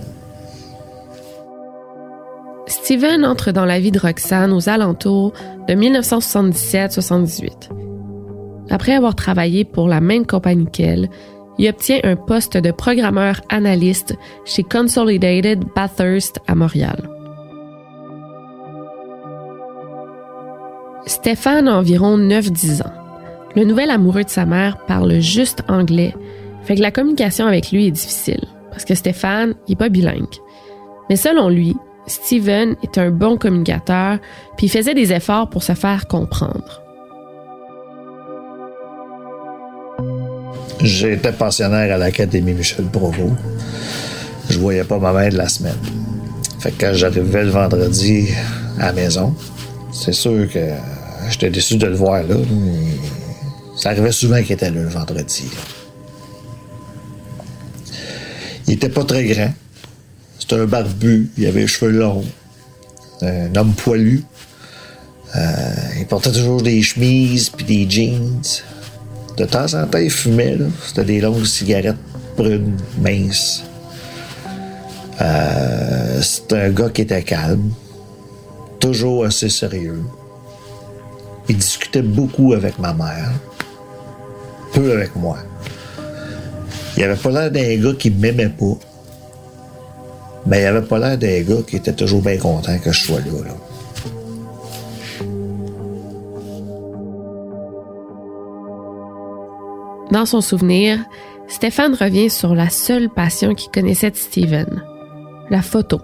Steven 2.68 3.24
entre 3.24 3.52
dans 3.52 3.64
la 3.64 3.80
vie 3.80 3.90
de 3.90 3.98
Roxane 3.98 4.52
aux 4.52 4.68
alentours 4.68 5.32
de 5.66 5.74
1977-78. 5.74 7.85
Après 8.70 8.94
avoir 8.94 9.14
travaillé 9.14 9.64
pour 9.64 9.88
la 9.88 10.00
même 10.00 10.26
compagnie 10.26 10.66
qu'elle, 10.66 11.08
il 11.58 11.68
obtient 11.68 12.00
un 12.04 12.16
poste 12.16 12.56
de 12.56 12.70
programmeur 12.70 13.40
analyste 13.48 14.16
chez 14.44 14.62
Consolidated 14.62 15.64
Bathurst 15.74 16.40
à 16.46 16.54
Montréal. 16.54 17.08
Stéphane 21.06 21.68
a 21.68 21.78
environ 21.78 22.18
9-10 22.18 22.82
ans. 22.82 22.92
Le 23.54 23.64
nouvel 23.64 23.90
amoureux 23.90 24.24
de 24.24 24.28
sa 24.28 24.44
mère 24.44 24.76
parle 24.86 25.20
juste 25.20 25.62
anglais, 25.68 26.14
fait 26.64 26.74
que 26.74 26.82
la 26.82 26.90
communication 26.90 27.46
avec 27.46 27.70
lui 27.70 27.86
est 27.86 27.92
difficile, 27.92 28.44
parce 28.70 28.84
que 28.84 28.94
Stéphane 28.94 29.54
n'est 29.68 29.76
pas 29.76 29.88
bilingue. 29.88 30.26
Mais 31.08 31.16
selon 31.16 31.48
lui, 31.48 31.76
Steven 32.06 32.76
est 32.82 32.98
un 32.98 33.10
bon 33.10 33.38
communicateur, 33.38 34.18
puis 34.56 34.68
faisait 34.68 34.94
des 34.94 35.12
efforts 35.12 35.48
pour 35.48 35.62
se 35.62 35.72
faire 35.72 36.06
comprendre. 36.06 36.85
J'étais 40.86 41.32
pensionnaire 41.32 41.92
à 41.92 41.98
l'Académie 41.98 42.52
Michel 42.52 42.84
Provo. 42.84 43.32
Je 44.48 44.56
voyais 44.56 44.84
pas 44.84 45.00
ma 45.00 45.12
mère 45.12 45.32
de 45.32 45.36
la 45.36 45.48
semaine. 45.48 45.74
Fait 46.60 46.70
que 46.70 46.80
quand 46.80 46.94
j'arrivais 46.94 47.42
le 47.42 47.50
vendredi 47.50 48.28
à 48.78 48.86
la 48.86 48.92
maison, 48.92 49.34
c'est 49.92 50.12
sûr 50.12 50.48
que 50.48 50.60
j'étais 51.28 51.50
déçu 51.50 51.76
de 51.76 51.88
le 51.88 51.96
voir 51.96 52.22
là. 52.22 52.36
Ça 53.76 53.90
arrivait 53.90 54.12
souvent 54.12 54.40
qu'il 54.40 54.52
était 54.52 54.70
là 54.70 54.80
le 54.80 54.88
vendredi. 54.88 55.50
Il 58.68 58.74
était 58.74 58.88
pas 58.88 59.02
très 59.02 59.24
grand. 59.24 59.52
C'était 60.38 60.54
un 60.54 60.66
barbu, 60.66 61.30
il 61.36 61.46
avait 61.46 61.62
les 61.62 61.66
cheveux 61.66 61.90
longs. 61.90 62.24
Un 63.22 63.52
homme 63.56 63.72
poilu. 63.72 64.22
Euh, 65.34 65.74
il 65.98 66.06
portait 66.06 66.30
toujours 66.30 66.62
des 66.62 66.80
chemises 66.80 67.50
puis 67.50 67.64
des 67.64 67.90
jeans. 67.90 68.40
De 69.36 69.44
temps 69.44 69.74
en 69.74 69.86
temps, 69.86 69.98
il 69.98 70.10
fumait. 70.10 70.56
C'était 70.86 71.04
des 71.04 71.20
longues 71.20 71.44
cigarettes 71.44 71.96
brunes, 72.36 72.76
minces. 72.98 73.62
Euh, 75.20 76.20
C'était 76.22 76.56
un 76.56 76.70
gars 76.70 76.90
qui 76.90 77.02
était 77.02 77.22
calme, 77.22 77.70
toujours 78.80 79.24
assez 79.26 79.48
sérieux. 79.48 80.02
Il 81.48 81.56
discutait 81.58 82.02
beaucoup 82.02 82.54
avec 82.54 82.78
ma 82.78 82.92
mère, 82.92 83.30
peu 84.72 84.92
avec 84.92 85.14
moi. 85.16 85.38
Il 86.96 87.04
avait 87.04 87.14
pas 87.16 87.30
l'air 87.30 87.50
d'un 87.50 87.76
gars 87.76 87.96
qui 87.98 88.10
m'aimait 88.10 88.48
pas, 88.48 88.78
mais 90.46 90.62
il 90.62 90.66
avait 90.66 90.86
pas 90.86 90.98
l'air 90.98 91.18
d'un 91.18 91.42
gars 91.42 91.62
qui 91.66 91.76
était 91.76 91.92
toujours 91.92 92.22
bien 92.22 92.38
content 92.38 92.78
que 92.78 92.90
je 92.90 93.04
sois 93.04 93.20
là. 93.20 93.44
là. 93.44 93.54
Dans 100.16 100.24
son 100.24 100.40
souvenir, 100.40 100.98
Stéphane 101.46 101.92
revient 101.92 102.30
sur 102.30 102.54
la 102.54 102.70
seule 102.70 103.10
passion 103.10 103.54
qu'il 103.54 103.70
connaissait 103.70 104.10
de 104.10 104.16
Steven, 104.16 104.82
la 105.50 105.60
photo. 105.60 106.00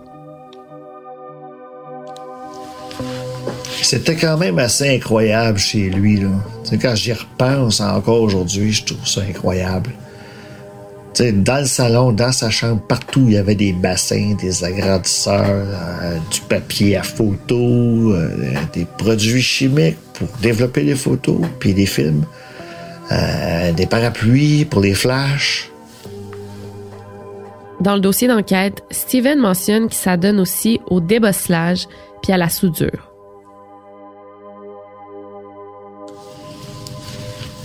C'était 3.81 4.16
quand 4.16 4.37
même 4.37 4.59
assez 4.59 4.97
incroyable 4.97 5.59
chez 5.59 5.88
lui. 5.88 6.19
Là. 6.19 6.28
Quand 6.73 6.95
j'y 6.95 7.14
repense 7.14 7.81
encore 7.81 8.21
aujourd'hui, 8.21 8.71
je 8.71 8.85
trouve 8.85 9.09
ça 9.09 9.23
incroyable. 9.23 9.92
Dans 11.19 11.61
le 11.61 11.66
salon, 11.66 12.12
dans 12.12 12.33
sa 12.33 12.50
chambre, 12.50 12.83
partout, 12.83 13.25
il 13.28 13.33
y 13.33 13.38
avait 13.38 13.54
des 13.54 13.73
bassins, 13.73 14.37
des 14.38 14.62
agrandisseurs, 14.62 15.47
euh, 15.49 16.19
du 16.31 16.40
papier 16.50 16.99
à 16.99 17.02
photo, 17.02 17.57
euh, 17.57 18.28
des 18.75 18.87
produits 18.99 19.40
chimiques 19.40 19.97
pour 20.12 20.28
développer 20.42 20.83
les 20.83 20.97
photos, 20.97 21.40
puis 21.61 21.73
des 21.73 21.87
films, 21.87 22.26
euh, 23.11 23.73
des 23.73 23.87
parapluies 23.87 24.64
pour 24.64 24.80
les 24.80 24.94
flashs. 24.94 25.71
Dans 27.80 27.94
le 27.94 28.00
dossier 28.00 28.28
d'enquête, 28.28 28.85
Steven 28.90 29.40
mentionne 29.40 29.88
qu'il 29.88 29.99
s'adonne 29.99 30.38
aussi 30.38 30.80
au 30.87 31.00
débosselage 31.00 31.88
puis 32.23 32.32
à 32.32 32.37
la 32.37 32.49
soudure. 32.49 33.11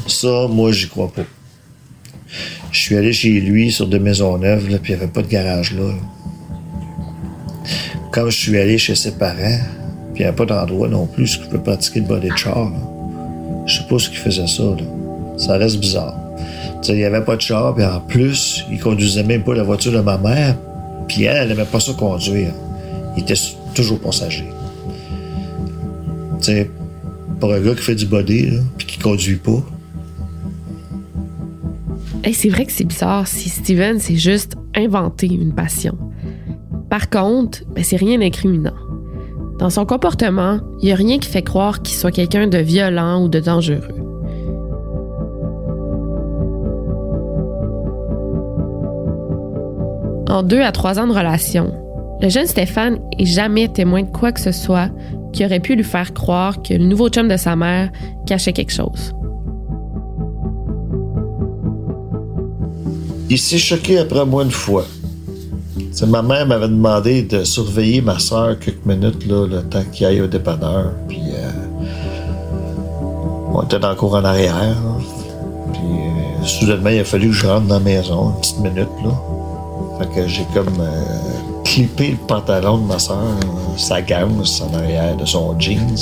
Ça, 0.08 0.48
moi, 0.50 0.72
j'y 0.72 0.88
crois 0.88 1.12
pas. 1.12 1.24
Je 2.72 2.80
suis 2.80 2.98
allé 2.98 3.14
chez 3.14 3.40
lui 3.40 3.72
sur 3.72 3.88
de 3.88 3.98
Maisonneuve, 3.98 4.70
là, 4.70 4.80
puis 4.80 4.94
il 4.94 4.96
n'y 4.98 5.04
avait 5.04 5.12
pas 5.12 5.22
de 5.22 5.28
garage 5.28 5.74
là. 5.74 5.94
Quand 8.12 8.30
je 8.30 8.38
suis 8.38 8.58
allé 8.58 8.78
chez 8.78 8.96
ses 8.96 9.12
parents, 9.12 9.60
puis 10.14 10.16
il 10.16 10.20
n'y 10.22 10.26
avait 10.26 10.36
pas 10.36 10.46
d'endroit 10.46 10.88
non 10.88 11.06
plus 11.06 11.38
où 11.38 11.44
je 11.44 11.50
peux 11.50 11.62
pratiquer 11.62 12.00
le 12.00 12.08
body 12.08 12.30
de 12.30 12.36
char. 12.36 12.72
là. 12.72 12.80
Je 13.68 13.78
sais 13.78 13.88
pas 13.88 14.00
ce 14.00 14.10
qui 14.10 14.16
faisait 14.16 14.48
ça. 14.48 14.64
Là. 14.64 15.07
Ça 15.38 15.58
reste 15.58 15.80
bizarre. 15.80 16.16
Il 16.88 16.96
n'y 16.96 17.04
avait 17.04 17.24
pas 17.24 17.36
de 17.36 17.42
char, 17.42 17.76
puis 17.76 17.86
en 17.86 18.00
plus, 18.00 18.64
il 18.72 18.80
conduisait 18.80 19.24
même 19.24 19.44
pas 19.44 19.56
la 19.56 19.64
voiture 19.64 19.92
de 19.92 20.00
ma 20.00 20.18
mère, 20.18 20.56
puis 21.08 21.24
elle, 21.24 21.38
elle 21.38 21.50
n'aimait 21.50 21.66
pas 21.66 21.80
ça 21.80 21.94
conduire. 21.94 22.54
Il 23.16 23.24
était 23.24 23.40
toujours 23.74 24.00
passager. 24.00 24.46
Tu 26.40 26.46
sais, 26.46 26.72
pour 27.40 27.54
un 27.54 27.60
gars 27.60 27.76
qui 27.76 27.82
fait 27.82 27.96
du 27.96 28.06
body, 28.06 28.60
puis 28.78 28.88
qui 28.88 29.00
conduit 29.00 29.38
pas, 29.38 29.64
c'est 32.34 32.50
vrai 32.50 32.66
que 32.66 32.72
c'est 32.72 32.84
bizarre 32.84 33.28
si 33.28 33.50
Steven 33.50 34.00
s'est 34.00 34.16
juste 34.16 34.56
inventé 34.76 35.28
une 35.28 35.54
passion. 35.54 35.98
Par 36.90 37.10
contre, 37.10 37.64
ben, 37.74 37.84
c'est 37.84 37.98
rien 37.98 38.20
d'incriminant. 38.20 38.76
Dans 39.60 39.70
son 39.70 39.86
comportement, 39.86 40.60
il 40.82 40.86
n'y 40.86 40.92
a 40.92 40.96
rien 40.96 41.20
qui 41.20 41.30
fait 41.30 41.42
croire 41.42 41.82
qu'il 41.82 41.96
soit 41.96 42.12
quelqu'un 42.12 42.48
de 42.48 42.58
violent 42.58 43.24
ou 43.24 43.28
de 43.28 43.40
dangereux. 43.40 44.07
En 50.30 50.44
deux 50.44 50.62
à 50.62 50.74
trois 50.74 51.00
ans 51.00 51.08
de 51.08 51.14
relation, 51.14 51.72
le 52.22 52.28
jeune 52.28 52.48
Stéphane 52.48 53.00
est 53.18 53.26
jamais 53.26 53.70
témoin 53.70 54.04
de 54.04 54.10
quoi 54.10 54.34
que 54.34 54.42
ce 54.42 54.52
soit 54.52 54.90
qui 55.32 55.46
aurait 55.46 55.62
pu 55.62 55.76
lui 55.76 55.86
faire 55.86 56.14
croire 56.14 56.62
que 56.62 56.74
le 56.74 56.84
nouveau 56.84 57.08
chum 57.10 57.30
de 57.30 57.38
sa 57.38 57.56
mère 57.56 57.92
cachait 58.26 58.52
quelque 58.52 58.74
chose. 58.74 59.14
Il 63.30 63.38
s'est 63.38 63.58
choqué 63.58 64.00
après 64.00 64.26
moi 64.26 64.44
une 64.44 64.52
fois. 64.52 64.86
Ma 66.08 66.22
mère 66.22 66.46
m'avait 66.46 66.68
demandé 66.68 67.24
de 67.24 67.44
surveiller 67.44 68.02
ma 68.02 68.20
soeur 68.20 68.60
quelques 68.60 68.86
minutes, 68.86 69.26
le 69.26 69.62
temps 69.62 69.84
qu'il 69.92 70.06
aille 70.06 70.22
au 70.22 70.28
dépanneur. 70.28 70.92
Puis, 71.08 71.22
euh, 71.34 71.52
on 73.54 73.64
était 73.64 73.80
dans 73.80 73.90
le 73.90 73.96
cour 73.96 74.14
en 74.14 74.24
arrière. 74.24 74.76
Puis, 75.74 75.82
euh, 75.82 76.44
soudainement, 76.44 76.90
il 76.90 77.00
a 77.00 77.04
fallu 77.04 77.28
que 77.28 77.34
je 77.34 77.48
rentre 77.48 77.68
dans 77.68 77.76
la 77.76 77.80
maison, 77.80 78.30
une 78.30 78.42
petite 78.42 78.60
minute, 78.60 78.90
là. 79.04 79.12
Fait 80.00 80.08
que 80.14 80.28
j'ai 80.28 80.46
comme 80.54 80.80
euh, 80.80 81.64
clippé 81.64 82.12
le 82.12 82.18
pantalon 82.18 82.78
de 82.78 82.86
ma 82.86 83.00
soeur, 83.00 83.40
sa 83.78 84.02
ganse 84.02 84.62
en 84.62 84.74
arrière 84.76 85.16
de 85.16 85.26
son 85.26 85.60
jeans, 85.60 85.98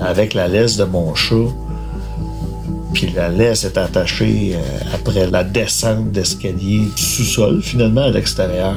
avec 0.00 0.34
la 0.34 0.48
laisse 0.48 0.76
de 0.76 0.84
mon 0.84 1.14
chat. 1.14 1.50
Puis 2.92 3.10
la 3.16 3.28
laisse 3.28 3.64
est 3.64 3.78
attachée 3.78 4.52
euh, 4.54 4.94
après 4.94 5.26
la 5.28 5.44
descente 5.44 6.12
d'escalier 6.12 6.82
du 6.94 7.02
sous-sol, 7.02 7.60
finalement, 7.62 8.02
à 8.02 8.10
l'extérieur. 8.10 8.76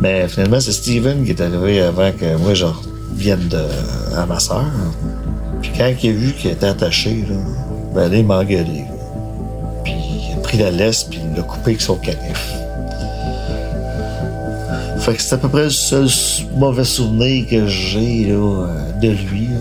Mais 0.00 0.28
finalement, 0.28 0.60
c'est 0.60 0.72
Steven 0.72 1.24
qui 1.24 1.30
est 1.30 1.40
arrivé 1.40 1.80
avant 1.80 2.12
que 2.12 2.36
moi, 2.36 2.54
je 2.54 2.66
revienne 3.12 3.48
de, 3.48 3.64
à 4.16 4.26
ma 4.26 4.38
soeur. 4.38 4.64
Puis 5.60 5.70
quand 5.76 5.92
il 6.02 6.10
a 6.10 6.12
vu 6.12 6.32
qu'elle 6.32 6.52
était 6.52 6.66
attachée, 6.66 7.24
là, 7.28 7.36
ben 7.94 8.12
il 8.12 8.24
m'a. 8.24 8.44
Puis 8.44 8.64
il 9.86 10.34
a 10.34 10.40
pris 10.42 10.58
la 10.58 10.70
laisse, 10.70 11.04
puis 11.04 11.20
il 11.22 11.36
l'a 11.36 11.42
coupé 11.42 11.72
avec 11.72 11.80
son 11.80 11.96
canif. 11.96 12.65
Fait 15.06 15.14
que 15.14 15.22
c'est 15.22 15.36
à 15.36 15.38
peu 15.38 15.48
près 15.48 15.62
le 15.62 15.70
seul 15.70 16.08
mauvais 16.56 16.82
souvenir 16.82 17.46
que 17.48 17.64
j'ai 17.68 18.32
euh, 18.32 18.66
de 19.00 19.10
lui. 19.30 19.46
là. 19.46 19.60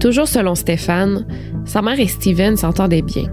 Toujours 0.00 0.28
selon 0.28 0.54
Stéphane, 0.54 1.24
sa 1.64 1.80
mère 1.80 1.98
et 1.98 2.06
Steven 2.06 2.58
s'entendaient 2.58 3.00
bien. 3.00 3.32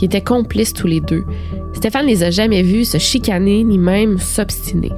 Ils 0.00 0.04
étaient 0.04 0.20
complices 0.20 0.74
tous 0.74 0.86
les 0.86 1.00
deux. 1.00 1.24
Stéphane 1.72 2.06
les 2.06 2.22
a 2.22 2.30
jamais 2.30 2.62
vus 2.62 2.84
se 2.84 2.98
chicaner 2.98 3.64
ni 3.64 3.76
même 3.76 4.20
s'obstiner. 4.20 4.92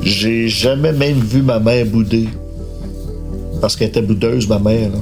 J'ai 0.00 0.48
jamais 0.48 0.90
même 0.90 1.20
vu 1.20 1.40
ma 1.40 1.60
mère 1.60 1.86
bouder. 1.86 2.28
Parce 3.60 3.76
qu'elle 3.76 3.90
était 3.90 4.02
boudeuse, 4.02 4.48
ma 4.48 4.58
mère. 4.58 4.90
là. 4.90 4.98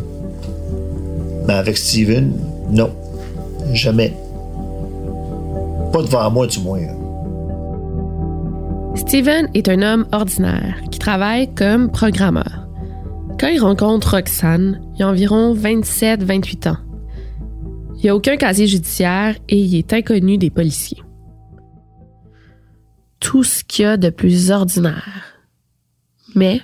Mais 1.49 1.55
avec 1.55 1.79
Steven, 1.79 2.35
non. 2.71 2.91
Jamais. 3.73 4.15
Pas 5.93 6.03
devant 6.03 6.31
moi, 6.31 6.47
du 6.47 6.61
moins. 6.61 6.81
Steven 8.97 9.49
est 9.55 9.69
un 9.69 9.83
homme 9.83 10.07
ordinaire 10.13 10.77
qui 10.91 10.99
travaille 10.99 11.53
comme 11.55 11.91
programmeur. 11.91 12.69
Quand 13.39 13.49
il 13.49 13.61
rencontre 13.61 14.15
Roxane, 14.17 14.81
il 14.97 15.03
a 15.03 15.09
environ 15.09 15.55
27-28 15.55 16.69
ans. 16.69 16.77
Il 17.97 18.03
n'y 18.05 18.11
a 18.11 18.17
aucun 18.17 18.37
casier 18.37 18.67
judiciaire 18.67 19.37
et 19.49 19.59
il 19.59 19.75
est 19.77 19.93
inconnu 19.93 20.39
des 20.39 20.51
policiers. 20.51 21.03
Tout 23.19 23.45
ce 23.45 23.65
qu'il 23.65 23.85
y 23.85 23.89
a 23.89 23.97
de 23.97 24.11
plus 24.11 24.51
ordinaire. 24.51 25.37
Mais 26.35 26.61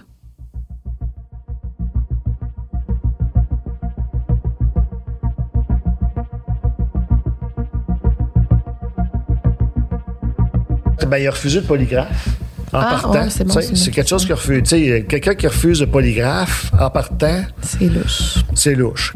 Ben, 11.09 11.19
il 11.19 11.27
a 11.27 11.31
refusé 11.31 11.61
le 11.61 11.67
polygraphe. 11.67 12.29
En 12.73 12.79
Ah, 12.81 12.85
partant. 13.01 13.13
ouais, 13.13 13.31
c'est 13.31 13.45
bon, 13.45 13.55
c'est 13.61 13.91
quelque 13.93 14.09
chose 14.09 14.27
qui 14.27 14.33
refuse. 14.33 14.63
Quelqu'un 15.09 15.35
qui 15.35 15.47
refuse 15.47 15.81
le 15.81 15.87
polygraphe 15.87 16.71
en 16.79 16.91
partant, 16.91 17.43
c'est 17.63 17.89
louche. 17.89 18.35
c'est 18.55 18.75
louche. 18.75 19.15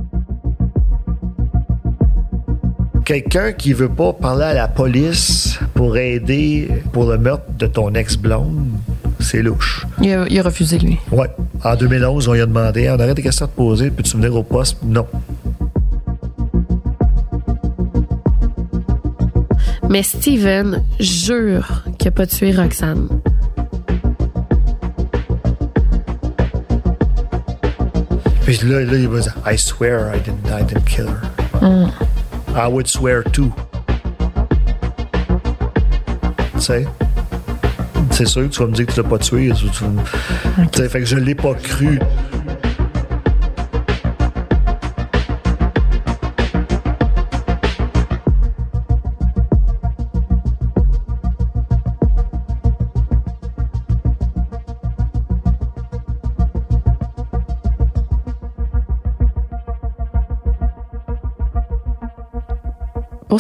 Quelqu'un 3.05 3.53
qui 3.53 3.73
veut 3.73 3.89
pas 3.89 4.13
parler 4.13 4.45
à 4.45 4.55
la 4.55 4.69
police 4.69 5.59
pour 5.75 5.97
aider 5.97 6.69
pour 6.93 7.11
le 7.11 7.19
meurtre 7.19 7.45
de 7.59 7.67
ton 7.67 7.93
ex-blonde, 7.95 8.69
c'est 9.19 9.43
louche. 9.43 9.85
Il 10.01 10.13
a, 10.13 10.27
il 10.29 10.39
a 10.39 10.43
refusé, 10.43 10.79
lui. 10.79 10.97
Ouais. 11.11 11.27
En 11.65 11.75
2011, 11.75 12.29
on 12.29 12.33
lui 12.35 12.41
a 12.41 12.47
demandé 12.47 12.89
on 12.89 12.95
aurait 12.95 13.15
des 13.15 13.23
questions 13.23 13.47
à 13.47 13.49
te 13.49 13.57
poser, 13.57 13.91
puis 13.91 14.05
tu 14.05 14.17
venir 14.17 14.35
au 14.37 14.45
poste? 14.45 14.79
Non. 14.85 15.07
Mais 19.91 20.03
Steven 20.05 20.83
jure 21.01 21.83
qu'il 21.99 22.07
n'a 22.07 22.11
pas 22.13 22.27
tué 22.27 22.53
Roxane. 22.53 23.09
Puis 28.45 28.59
là, 28.65 28.81
là, 28.81 28.97
il 28.97 29.09
va 29.09 29.21
dire 29.21 29.35
I 29.47 29.57
swear 29.57 30.15
I 30.15 30.19
didn't, 30.21 30.49
I 30.51 30.63
didn't 30.65 30.85
kill 30.87 31.07
her. 31.09 31.91
I 32.57 32.67
would 32.69 32.89
swear 32.89 33.23
too. 33.23 33.53
Tu 36.55 36.61
sais? 36.61 36.87
C'est 38.11 38.27
sûr 38.27 38.43
que 38.43 38.49
tu 38.49 38.61
vas 38.61 38.67
me 38.67 38.73
dire 38.73 38.87
que 38.87 38.93
tu 38.93 39.01
l'as 39.03 39.09
pas 39.09 39.19
tué. 39.19 39.53
Tu, 39.57 39.67
tu- 39.71 39.85
sais, 40.75 40.89
fait 40.89 41.01
que 41.01 41.07
je 41.07 41.17
l'ai 41.17 41.35
pas 41.35 41.55
cru. 41.55 41.99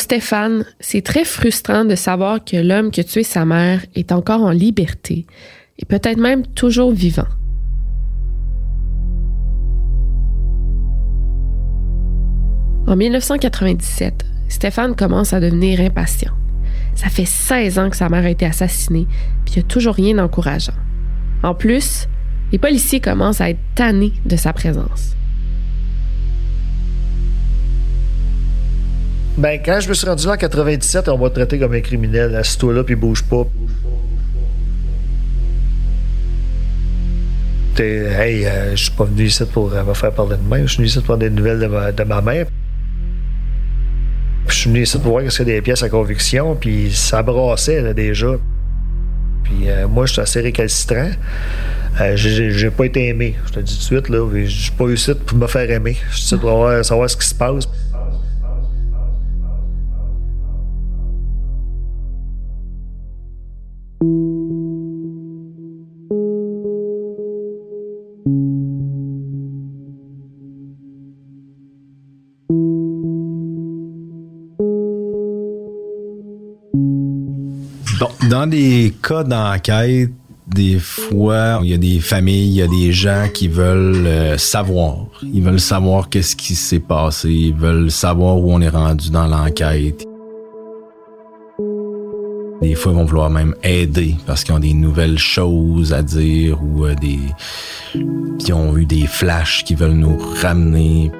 Stéphane, 0.00 0.64
c'est 0.80 1.02
très 1.02 1.24
frustrant 1.24 1.84
de 1.84 1.94
savoir 1.94 2.42
que 2.42 2.56
l'homme 2.56 2.90
qui 2.90 3.00
a 3.00 3.04
tué 3.04 3.22
sa 3.22 3.44
mère 3.44 3.84
est 3.94 4.12
encore 4.12 4.42
en 4.42 4.50
liberté 4.50 5.26
et 5.78 5.84
peut-être 5.84 6.18
même 6.18 6.46
toujours 6.46 6.90
vivant. 6.90 7.26
En 12.86 12.96
1997, 12.96 14.24
Stéphane 14.48 14.96
commence 14.96 15.34
à 15.34 15.38
devenir 15.38 15.80
impatient. 15.80 16.32
Ça 16.94 17.08
fait 17.08 17.26
16 17.26 17.78
ans 17.78 17.90
que 17.90 17.96
sa 17.96 18.08
mère 18.08 18.24
a 18.24 18.30
été 18.30 18.46
assassinée, 18.46 19.06
puis 19.44 19.54
il 19.54 19.58
n'y 19.58 19.64
a 19.64 19.68
toujours 19.68 19.94
rien 19.94 20.14
d'encourageant. 20.14 20.72
En 21.42 21.54
plus, 21.54 22.08
les 22.52 22.58
policiers 22.58 23.00
commencent 23.00 23.42
à 23.42 23.50
être 23.50 23.60
tannés 23.74 24.14
de 24.24 24.36
sa 24.36 24.54
présence. 24.54 25.14
Ben, 29.40 29.58
quand 29.64 29.80
je 29.80 29.88
me 29.88 29.94
suis 29.94 30.06
rendu 30.06 30.26
là 30.26 30.32
en 30.34 30.36
97, 30.36 31.08
on 31.08 31.16
m'a 31.18 31.30
traité 31.30 31.58
comme 31.58 31.72
un 31.72 31.80
criminel. 31.80 32.36
Assis-toi 32.36 32.74
là, 32.74 32.84
puis 32.84 32.94
bouge 32.94 33.22
pas. 33.24 33.44
Hey, 37.78 38.44
euh, 38.44 38.72
je 38.76 38.82
suis 38.84 38.90
pas 38.92 39.04
venu 39.04 39.24
ici 39.24 39.42
pour 39.50 39.72
euh, 39.72 39.82
me 39.82 39.94
faire 39.94 40.12
parler 40.12 40.36
de 40.36 40.42
moi. 40.42 40.58
Je 40.60 40.66
suis 40.66 40.76
venu 40.78 40.88
ici 40.88 40.98
pour 40.98 41.04
prendre 41.06 41.20
des 41.20 41.30
nouvelles 41.30 41.60
de 41.60 41.66
ma, 41.66 41.90
de 41.92 42.04
ma 42.04 42.20
mère. 42.20 42.46
Je 44.48 44.54
suis 44.54 44.68
venu 44.70 44.82
ici 44.82 44.98
pour 44.98 45.12
voir 45.12 45.24
qu'il 45.24 45.38
y 45.38 45.42
a 45.50 45.54
des 45.54 45.62
pièces 45.62 45.82
à 45.82 45.88
conviction, 45.88 46.56
puis 46.56 46.92
ça 46.92 47.22
brassait 47.22 47.80
là, 47.80 47.94
déjà. 47.94 48.32
Puis 49.44 49.70
euh, 49.70 49.88
moi, 49.88 50.04
je 50.04 50.12
suis 50.12 50.20
assez 50.20 50.42
récalcitrant. 50.42 51.08
Euh, 52.02 52.16
j'ai- 52.16 52.70
pas 52.70 52.84
été 52.84 53.08
aimé. 53.08 53.34
Je 53.46 53.52
te 53.52 53.60
dis 53.60 53.72
tout 53.72 53.78
de 53.78 53.84
suite, 54.02 54.08
là. 54.10 54.28
Je 54.44 54.72
pas 54.72 54.84
eu 54.84 54.94
ici 54.94 55.12
pour 55.14 55.38
me 55.38 55.46
faire 55.46 55.70
aimer. 55.70 55.96
Je 56.10 56.18
suis 56.18 56.36
pour 56.36 56.50
avoir- 56.50 56.84
savoir 56.84 57.08
ce 57.08 57.16
qui 57.16 57.26
se 57.26 57.34
passe. 57.34 57.66
Dans 78.30 78.46
des 78.46 78.94
cas 79.02 79.22
d'enquête, 79.22 80.10
des 80.46 80.78
fois, 80.78 81.60
il 81.62 81.70
y 81.70 81.74
a 81.74 81.76
des 81.76 82.00
familles, 82.00 82.48
il 82.48 82.54
y 82.54 82.62
a 82.62 82.68
des 82.68 82.90
gens 82.92 83.28
qui 83.32 83.48
veulent 83.48 84.06
euh, 84.06 84.38
savoir. 84.38 85.06
Ils 85.22 85.42
veulent 85.42 85.60
savoir 85.60 86.08
qu'est-ce 86.08 86.34
qui 86.34 86.54
s'est 86.54 86.80
passé. 86.80 87.30
Ils 87.30 87.54
veulent 87.54 87.90
savoir 87.90 88.38
où 88.38 88.50
on 88.50 88.60
est 88.60 88.70
rendu 88.70 89.10
dans 89.10 89.26
l'enquête. 89.26 90.09
Des 92.60 92.74
fois, 92.74 92.92
ils 92.92 92.96
vont 92.96 93.04
vouloir 93.06 93.30
même 93.30 93.54
aider 93.62 94.16
parce 94.26 94.44
qu'ils 94.44 94.54
ont 94.54 94.58
des 94.60 94.74
nouvelles 94.74 95.18
choses 95.18 95.92
à 95.94 96.02
dire 96.02 96.62
ou 96.62 96.84
euh, 96.84 96.94
des 96.94 97.18
qui 98.38 98.52
ont 98.52 98.76
eu 98.76 98.84
des 98.84 99.06
flashs 99.06 99.64
qui 99.64 99.74
veulent 99.74 99.92
nous 99.92 100.18
ramener. 100.42 101.10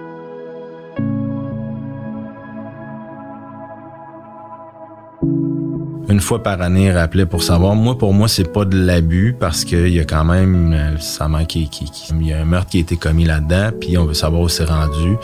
une 6.08 6.20
fois 6.20 6.42
par 6.42 6.60
année 6.60 6.90
rappeler 6.92 7.24
pour 7.24 7.42
savoir. 7.42 7.74
Moi, 7.76 7.96
pour 7.96 8.12
moi, 8.12 8.26
c'est 8.26 8.52
pas 8.52 8.64
de 8.64 8.76
l'abus 8.76 9.36
parce 9.38 9.64
qu'il 9.64 9.88
y 9.88 10.00
a 10.00 10.04
quand 10.04 10.24
même 10.24 10.72
euh, 10.74 11.44
qui, 11.44 11.68
qui, 11.68 11.84
qui- 11.84 12.12
il 12.20 12.26
y 12.26 12.32
a 12.32 12.40
un 12.40 12.44
meurtre 12.44 12.68
qui 12.70 12.78
a 12.78 12.80
été 12.80 12.96
commis 12.96 13.24
là-dedans, 13.24 13.70
puis 13.80 13.96
on 13.96 14.06
veut 14.06 14.14
savoir 14.14 14.42
où 14.42 14.48
c'est 14.48 14.64
rendu. 14.64 15.16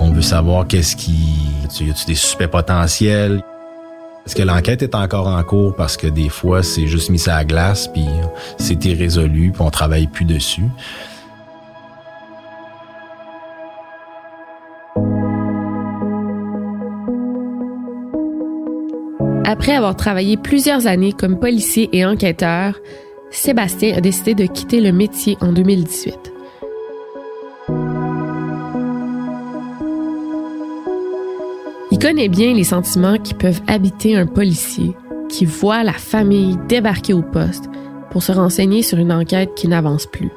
On 0.00 0.10
veut 0.10 0.22
savoir 0.22 0.66
qu'est-ce 0.66 0.96
qui, 0.96 1.28
y 1.84 1.90
a-tu 1.90 2.06
des 2.06 2.14
suspects 2.14 2.46
potentiels? 2.46 3.42
Est-ce 4.26 4.34
que 4.34 4.42
l'enquête 4.42 4.82
est 4.82 4.94
encore 4.94 5.28
en 5.28 5.42
cours 5.44 5.74
parce 5.76 5.96
que 5.96 6.08
des 6.08 6.28
fois 6.28 6.62
c'est 6.62 6.86
juste 6.86 7.10
mis 7.10 7.18
ça 7.18 7.36
à 7.36 7.44
glace 7.44 7.88
puis 7.92 8.06
c'est 8.58 8.84
irrésolu 8.84 9.52
puis 9.52 9.62
on 9.62 9.70
travaille 9.70 10.08
plus 10.08 10.24
dessus? 10.24 10.64
Après 19.44 19.76
avoir 19.76 19.94
travaillé 19.94 20.36
plusieurs 20.36 20.88
années 20.88 21.12
comme 21.12 21.38
policier 21.38 21.88
et 21.92 22.04
enquêteur, 22.04 22.74
Sébastien 23.30 23.96
a 23.96 24.00
décidé 24.00 24.34
de 24.34 24.46
quitter 24.46 24.80
le 24.80 24.92
métier 24.92 25.38
en 25.40 25.52
2018. 25.52 26.35
Il 32.06 32.10
connaît 32.10 32.28
bien 32.28 32.54
les 32.54 32.62
sentiments 32.62 33.18
qui 33.18 33.34
peuvent 33.34 33.60
habiter 33.66 34.14
un 34.14 34.26
policier 34.26 34.94
qui 35.28 35.44
voit 35.44 35.82
la 35.82 35.92
famille 35.92 36.56
débarquer 36.68 37.12
au 37.12 37.22
poste 37.22 37.64
pour 38.12 38.22
se 38.22 38.30
renseigner 38.30 38.82
sur 38.82 38.98
une 38.98 39.10
enquête 39.10 39.54
qui 39.56 39.66
n'avance 39.66 40.06
plus. 40.06 40.30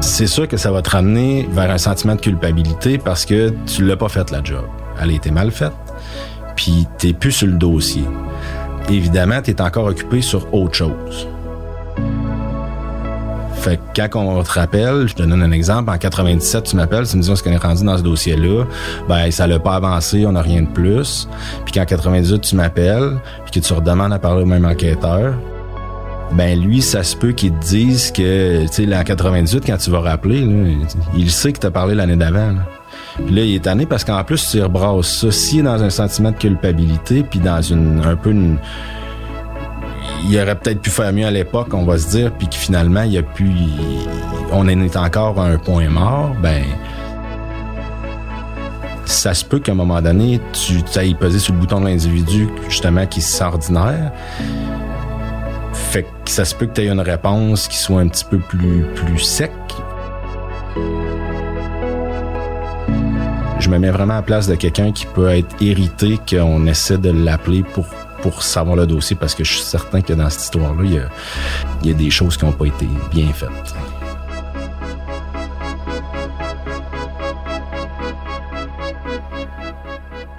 C'est 0.00 0.26
sûr 0.26 0.48
que 0.48 0.56
ça 0.56 0.72
va 0.72 0.82
te 0.82 0.90
ramener 0.90 1.46
vers 1.52 1.70
un 1.70 1.78
sentiment 1.78 2.16
de 2.16 2.20
culpabilité 2.20 2.98
parce 2.98 3.24
que 3.24 3.54
tu 3.64 3.84
l'as 3.84 3.96
pas 3.96 4.08
fait 4.08 4.28
la 4.32 4.42
job. 4.42 4.64
Elle 5.00 5.10
a 5.10 5.12
été 5.12 5.30
mal 5.30 5.52
faite. 5.52 5.87
Puis 6.58 6.88
t'es 6.98 7.12
plus 7.12 7.30
sur 7.30 7.46
le 7.46 7.52
dossier. 7.52 8.02
Évidemment, 8.90 9.40
t'es 9.40 9.60
encore 9.60 9.84
occupé 9.84 10.20
sur 10.20 10.52
autre 10.52 10.74
chose. 10.74 11.28
Fait 13.54 13.76
que 13.76 14.00
quand 14.08 14.20
on 14.20 14.42
te 14.42 14.50
rappelle, 14.50 15.06
je 15.06 15.14
te 15.14 15.22
donne 15.22 15.40
un 15.40 15.52
exemple, 15.52 15.88
en 15.88 15.98
97, 15.98 16.64
tu 16.64 16.74
m'appelles, 16.74 17.06
tu 17.06 17.16
me 17.16 17.22
dis, 17.22 17.30
est-ce 17.30 17.44
qu'on 17.44 17.52
est 17.52 17.56
rendu 17.58 17.84
dans 17.84 17.96
ce 17.96 18.02
dossier-là? 18.02 18.64
Ben, 19.08 19.30
ça 19.30 19.46
l'a 19.46 19.60
pas 19.60 19.76
avancé, 19.76 20.26
on 20.26 20.32
n'a 20.32 20.42
rien 20.42 20.62
de 20.62 20.66
plus. 20.66 21.28
Puis 21.64 21.74
qu'en 21.74 21.84
98, 21.84 22.40
tu 22.40 22.56
m'appelles, 22.56 23.18
puis 23.44 23.60
que 23.60 23.64
tu 23.64 23.72
redemandes 23.72 24.12
à 24.12 24.18
parler 24.18 24.42
au 24.42 24.46
même 24.46 24.64
enquêteur, 24.64 25.34
ben 26.32 26.60
lui, 26.60 26.82
ça 26.82 27.04
se 27.04 27.14
peut 27.14 27.30
qu'il 27.30 27.52
te 27.52 27.66
dise 27.66 28.10
que, 28.10 28.66
tu 28.66 28.84
sais, 28.84 28.96
en 28.96 29.04
98, 29.04 29.62
quand 29.64 29.76
tu 29.76 29.90
vas 29.90 30.00
rappeler, 30.00 30.44
il 31.16 31.30
sait 31.30 31.52
que 31.52 31.60
t'as 31.60 31.70
parlé 31.70 31.94
l'année 31.94 32.16
d'avant. 32.16 32.54
Là, 33.30 33.42
il 33.42 33.56
est 33.56 33.64
tanné 33.64 33.84
parce 33.84 34.04
qu'en 34.04 34.22
plus, 34.24 34.50
tu 34.50 34.62
rebrasses 34.62 35.20
ça. 35.20 35.30
S'il 35.30 35.60
est 35.60 35.62
dans 35.62 35.82
un 35.82 35.90
sentiment 35.90 36.30
de 36.30 36.36
culpabilité, 36.36 37.22
puis 37.22 37.40
dans 37.40 37.60
une 37.60 38.02
un 38.04 38.16
peu 38.16 38.30
une... 38.30 38.58
Il 40.28 40.36
aurait 40.40 40.56
peut-être 40.56 40.80
pu 40.80 40.90
faire 40.90 41.12
mieux 41.12 41.26
à 41.26 41.30
l'époque, 41.30 41.68
on 41.72 41.84
va 41.84 41.98
se 41.98 42.08
dire, 42.08 42.32
puis 42.32 42.48
que 42.48 42.54
finalement, 42.54 43.02
il 43.02 43.16
a 43.18 43.22
pu... 43.22 43.50
On 44.52 44.66
est 44.66 44.96
encore 44.96 45.40
à 45.40 45.46
un 45.46 45.58
point 45.58 45.88
mort, 45.88 46.34
ben... 46.42 46.64
Ça 49.04 49.32
se 49.32 49.44
peut 49.44 49.58
qu'à 49.58 49.72
un 49.72 49.74
moment 49.74 50.02
donné, 50.02 50.40
tu 50.52 50.82
ailles 50.98 51.14
peser 51.14 51.38
sur 51.38 51.54
le 51.54 51.60
bouton 51.60 51.80
de 51.80 51.86
l'individu, 51.86 52.48
justement, 52.68 53.06
qui 53.06 53.22
se 53.22 53.38
sent 53.38 53.44
ordinaire. 53.44 54.12
Fait 55.72 56.02
que 56.02 56.30
ça 56.30 56.44
se 56.44 56.54
peut 56.54 56.66
que 56.66 56.74
tu 56.74 56.82
aies 56.82 56.88
une 56.88 57.00
réponse 57.00 57.68
qui 57.68 57.78
soit 57.78 58.00
un 58.00 58.08
petit 58.08 58.26
peu 58.26 58.38
plus, 58.38 58.84
plus 58.94 59.18
sec 59.18 59.50
je 63.68 63.72
me 63.74 63.78
mets 63.78 63.90
vraiment 63.90 64.14
à 64.14 64.16
la 64.16 64.22
place 64.22 64.46
de 64.46 64.54
quelqu'un 64.54 64.92
qui 64.92 65.04
peut 65.04 65.28
être 65.28 65.54
irrité 65.60 66.18
qu'on 66.26 66.66
essaie 66.66 66.96
de 66.96 67.10
l'appeler 67.10 67.62
pour 67.62 67.84
pour 68.22 68.42
savoir 68.42 68.76
le 68.76 68.86
dossier 68.86 69.14
parce 69.14 69.34
que 69.34 69.44
je 69.44 69.52
suis 69.52 69.62
certain 69.62 70.00
que 70.00 70.14
dans 70.14 70.28
cette 70.30 70.44
histoire-là, 70.44 70.82
il 70.84 70.94
y 70.94 70.98
a, 70.98 71.08
il 71.82 71.88
y 71.88 71.90
a 71.92 71.94
des 71.94 72.10
choses 72.10 72.36
qui 72.36 72.46
n'ont 72.46 72.52
pas 72.52 72.64
été 72.64 72.86
bien 73.12 73.30
faites. 73.32 73.50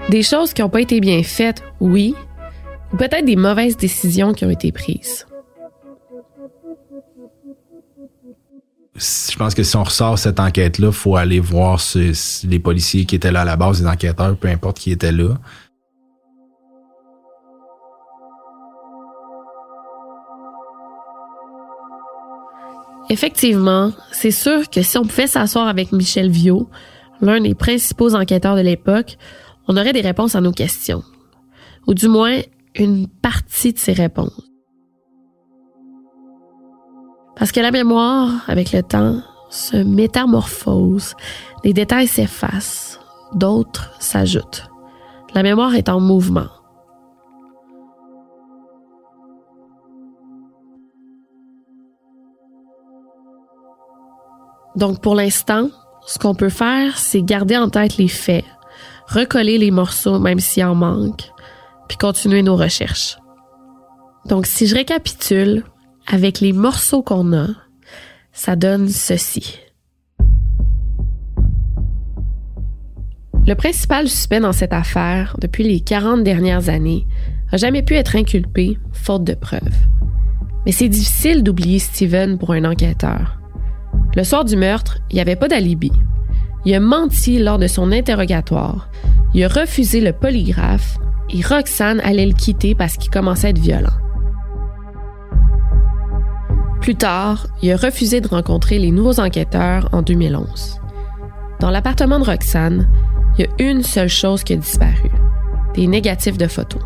Des 0.10 0.24
choses 0.24 0.54
qui 0.54 0.62
n'ont 0.62 0.70
pas 0.70 0.82
été 0.82 1.00
bien 1.00 1.22
faites, 1.24 1.64
oui, 1.80 2.16
ou 2.92 2.98
peut-être 2.98 3.26
des 3.26 3.38
mauvaises 3.38 3.78
décisions 3.78 4.34
qui 4.34 4.44
ont 4.44 4.50
été 4.50 4.72
prises. 4.72 5.29
Je 9.00 9.36
pense 9.38 9.56
que 9.56 9.64
si 9.64 9.78
on 9.78 9.84
ressort 9.84 10.20
cette 10.20 10.42
enquête-là, 10.42 10.92
faut 10.92 11.16
aller 11.16 11.40
voir 11.40 11.82
les 12.44 12.60
policiers 12.60 13.06
qui 13.06 13.16
étaient 13.16 13.32
là 13.32 13.42
à 13.42 13.46
la 13.46 13.56
base, 13.56 13.82
les 13.82 13.88
enquêteurs, 13.88 14.36
peu 14.36 14.50
importe 14.50 14.78
qui 14.80 14.92
étaient 14.92 15.14
là. 15.14 15.38
Effectivement, 23.10 23.92
c'est 24.12 24.32
sûr 24.32 24.70
que 24.70 24.82
si 24.84 24.98
on 24.98 25.04
pouvait 25.04 25.28
s'asseoir 25.28 25.68
avec 25.68 25.94
Michel 25.94 26.30
Viau, 26.30 26.70
l'un 27.22 27.40
des 27.40 27.56
principaux 27.56 28.14
enquêteurs 28.14 28.56
de 28.56 28.62
l'époque, 28.62 29.18
on 29.68 29.78
aurait 29.78 29.94
des 29.94 30.02
réponses 30.02 30.36
à 30.36 30.42
nos 30.42 30.52
questions. 30.52 31.04
Ou 31.88 31.94
du 31.94 32.08
moins, 32.08 32.42
une 32.76 33.08
partie 33.08 33.74
de 33.74 33.80
ces 33.80 33.94
réponses. 33.94 34.49
Parce 37.40 37.54
que 37.54 37.62
la 37.62 37.72
mémoire, 37.72 38.44
avec 38.50 38.74
le 38.74 38.84
temps, 38.84 39.22
se 39.50 39.78
métamorphose, 39.78 41.16
des 41.64 41.72
détails 41.72 42.08
s'effacent, 42.08 43.00
d'autres 43.34 43.92
s'ajoutent. 44.00 44.70
La 45.34 45.42
mémoire 45.42 45.74
est 45.76 45.88
en 45.88 46.02
mouvement. 46.02 46.48
Donc 54.76 55.02
pour 55.02 55.16
l'instant, 55.16 55.70
ce 56.06 56.20
qu'on 56.20 56.36
peut 56.36 56.50
faire, 56.50 56.98
c'est 56.98 57.22
garder 57.22 57.58
en 57.58 57.70
tête 57.70 57.98
les 57.98 58.08
faits, 58.10 58.46
recoller 59.08 59.58
les 59.58 59.72
morceaux 59.72 60.20
même 60.20 60.40
s'il 60.40 60.66
en 60.66 60.76
manque, 60.76 61.32
puis 61.88 61.98
continuer 61.98 62.44
nos 62.44 62.58
recherches. 62.58 63.18
Donc 64.26 64.46
si 64.46 64.68
je 64.68 64.76
récapitule, 64.76 65.64
avec 66.08 66.40
les 66.40 66.54
morceaux 66.54 67.04
qu'on 67.04 67.34
a, 67.34 67.48
ça 68.32 68.56
donne 68.56 68.88
ceci. 68.90 69.60
Le 73.48 73.56
principal 73.56 74.08
suspect 74.08 74.40
dans 74.40 74.52
cette 74.52 74.74
affaire, 74.74 75.36
depuis 75.42 75.64
les 75.64 75.80
40 75.80 76.24
dernières 76.24 76.70
années, 76.70 77.08
a 77.52 77.58
jamais 77.58 77.82
pu 77.82 77.96
être 77.96 78.16
inculpé, 78.16 78.78
faute 78.94 79.24
de 79.24 79.34
preuves. 79.34 79.88
Mais 80.66 80.72
c'est 80.72 80.90
difficile 80.90 81.44
d'oublier 81.44 81.80
Steven 81.80 82.38
pour 82.38 82.52
un 82.52 82.66
enquêteur. 82.66 83.40
Le 84.16 84.24
soir 84.24 84.46
du 84.46 84.56
meurtre, 84.56 85.00
il 85.10 85.16
n'y 85.16 85.22
avait 85.22 85.36
pas 85.36 85.48
d'alibi. 85.48 85.92
Il 86.66 86.74
a 86.76 86.80
menti 86.80 87.40
lors 87.40 87.58
de 87.58 87.68
son 87.68 87.92
interrogatoire. 87.92 88.90
Il 89.34 89.44
a 89.44 89.48
refusé 89.48 90.02
le 90.02 90.14
polygraphe 90.14 90.98
et 91.30 91.42
Roxane 91.42 92.02
allait 92.02 92.26
le 92.26 92.34
quitter 92.34 92.76
parce 92.76 92.98
qu'il 92.98 93.10
commençait 93.10 93.48
à 93.48 93.50
être 93.52 93.60
violent. 93.60 93.94
Plus 96.82 96.96
tard, 96.96 97.48
il 97.62 97.72
a 97.72 97.78
refusé 97.78 98.22
de 98.22 98.28
rencontrer 98.28 98.80
les 98.80 98.92
nouveaux 98.92 99.20
enquêteurs 99.20 99.90
en 99.92 100.02
2011. 100.02 100.80
Dans 101.60 101.72
l'appartement 101.72 102.20
de 102.20 102.26
Roxane, 102.26 102.90
il 103.38 103.46
y 103.46 103.48
a 103.48 103.70
une 103.70 103.84
seule 103.84 104.10
chose 104.10 104.44
qui 104.44 104.54
a 104.54 104.56
disparu, 104.56 105.10
des 105.76 105.88
négatifs 105.88 106.38
de 106.38 106.48
photos. 106.48 106.82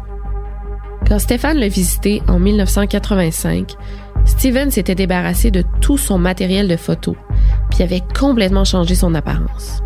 Quand 1.08 1.20
Stéphane 1.20 1.58
l'a 1.58 1.68
visité 1.68 2.22
en 2.28 2.40
1985, 2.40 3.76
Steven 4.26 4.72
s'était 4.72 4.96
débarrassé 4.96 5.52
de 5.52 5.64
tout 5.82 5.98
son 5.98 6.18
matériel 6.18 6.68
de 6.68 6.78
photo, 6.78 7.16
puis 7.70 7.84
avait 7.84 8.02
complètement 8.18 8.64
changé 8.64 8.96
son 8.96 9.14
apparence. 9.14 9.84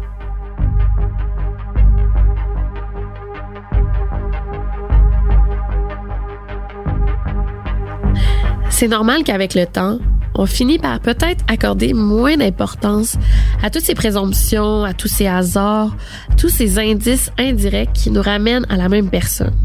C'est 8.80 8.90
normal 8.90 9.24
qu'avec 9.24 9.56
le 9.56 9.66
temps, 9.66 9.98
on 10.36 10.46
finit 10.46 10.78
par 10.78 11.00
peut-être 11.00 11.44
accorder 11.48 11.96
moins 11.96 12.38
d'importance 12.38 13.18
à 13.64 13.72
toutes 13.72 13.82
ces 13.82 13.96
présomptions, 13.96 14.84
à 14.84 14.94
tous 14.94 15.08
ces 15.08 15.26
hasards, 15.26 15.98
tous 16.38 16.50
ces 16.50 16.78
indices 16.78 17.32
indirects 17.40 17.92
qui 17.94 18.12
nous 18.12 18.22
ramènent 18.22 18.68
à 18.70 18.78
la 18.78 18.88
même 18.88 19.10
personne. 19.10 19.56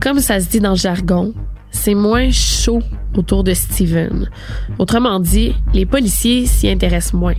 Comme 0.00 0.18
ça 0.18 0.40
se 0.40 0.48
dit 0.48 0.58
dans 0.58 0.70
le 0.72 0.76
jargon, 0.76 1.32
c'est 1.70 1.94
moins 1.94 2.32
chaud 2.32 2.82
autour 3.16 3.44
de 3.44 3.54
Steven. 3.54 4.28
Autrement 4.80 5.20
dit, 5.20 5.54
les 5.72 5.86
policiers 5.86 6.46
s'y 6.46 6.68
intéressent 6.68 7.14
moins. 7.14 7.36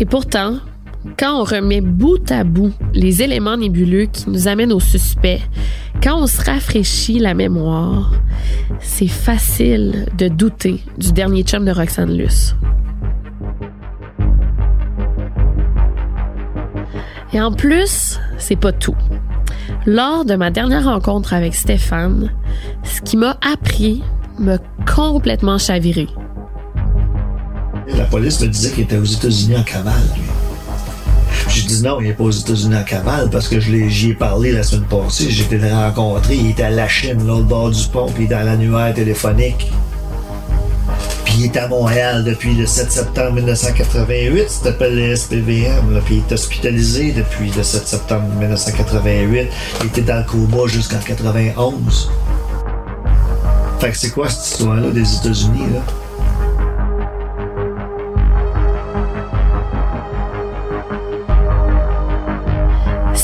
Et 0.00 0.04
pourtant, 0.04 0.56
quand 1.18 1.40
on 1.40 1.44
remet 1.44 1.80
bout 1.80 2.30
à 2.30 2.44
bout 2.44 2.72
les 2.94 3.22
éléments 3.22 3.56
nébuleux 3.56 4.06
qui 4.06 4.30
nous 4.30 4.48
amènent 4.48 4.72
au 4.72 4.80
suspect, 4.80 5.40
quand 6.02 6.22
on 6.22 6.26
se 6.26 6.42
rafraîchit 6.42 7.18
la 7.18 7.34
mémoire, 7.34 8.12
c'est 8.80 9.08
facile 9.08 10.06
de 10.18 10.28
douter 10.28 10.80
du 10.98 11.12
dernier 11.12 11.42
chum 11.42 11.64
de 11.64 11.70
Roxane 11.70 12.16
Luce. 12.16 12.54
Et 17.32 17.40
en 17.40 17.52
plus, 17.52 18.20
c'est 18.38 18.56
pas 18.56 18.72
tout. 18.72 18.96
Lors 19.86 20.24
de 20.24 20.34
ma 20.34 20.50
dernière 20.50 20.84
rencontre 20.84 21.32
avec 21.32 21.54
Stéphane, 21.54 22.30
ce 22.84 23.00
qui 23.00 23.16
m'a 23.16 23.38
appris 23.40 24.02
m'a 24.38 24.58
complètement 24.92 25.58
chaviré. 25.58 26.08
La 27.88 28.04
police 28.04 28.40
me 28.40 28.48
disait 28.48 28.70
qu'il 28.70 28.84
était 28.84 28.98
aux 28.98 29.04
États-Unis 29.04 29.56
en 29.56 29.62
cavale, 29.62 29.94
J'ai 31.52 31.62
dit 31.66 31.82
non, 31.82 32.00
il 32.00 32.08
n'est 32.08 32.14
pas 32.14 32.24
aux 32.24 32.30
États-Unis 32.30 32.76
en 32.76 32.82
cavale 32.84 33.28
parce 33.30 33.46
que 33.46 33.60
j'y 33.60 34.10
ai 34.10 34.14
parlé 34.14 34.52
la 34.52 34.62
semaine 34.62 34.88
passée. 34.88 35.30
J'étais 35.30 35.58
le 35.58 35.70
rencontrer. 35.72 36.36
Il 36.36 36.50
était 36.50 36.62
à 36.62 36.70
la 36.70 36.88
Chine, 36.88 37.26
l'autre 37.26 37.44
bord 37.44 37.70
du 37.70 37.86
pont, 37.88 38.10
puis 38.10 38.26
dans 38.26 38.44
l'annuaire 38.44 38.94
téléphonique 38.94 39.70
il 41.38 41.46
est 41.46 41.56
à 41.56 41.66
Montréal 41.68 42.24
depuis 42.24 42.54
le 42.54 42.66
7 42.66 42.90
septembre 42.90 43.32
1988. 43.32 44.48
Ça 44.48 44.64
s'appelle 44.64 44.96
le 44.96 45.16
SPVM. 45.16 46.00
puis 46.04 46.16
il 46.16 46.18
est 46.18 46.32
hospitalisé 46.32 47.12
depuis 47.12 47.50
le 47.56 47.62
7 47.62 47.86
septembre 47.86 48.28
1988. 48.38 49.48
Il 49.80 49.86
était 49.86 50.02
dans 50.02 50.18
le 50.18 50.24
coma 50.24 50.66
jusqu'en 50.66 50.98
91. 50.98 52.10
Fait 53.80 53.90
que 53.90 53.96
c'est 53.96 54.10
quoi 54.10 54.28
cette 54.28 54.46
histoire-là 54.46 54.90
des 54.90 55.16
États-Unis, 55.16 55.66
là? 55.74 56.01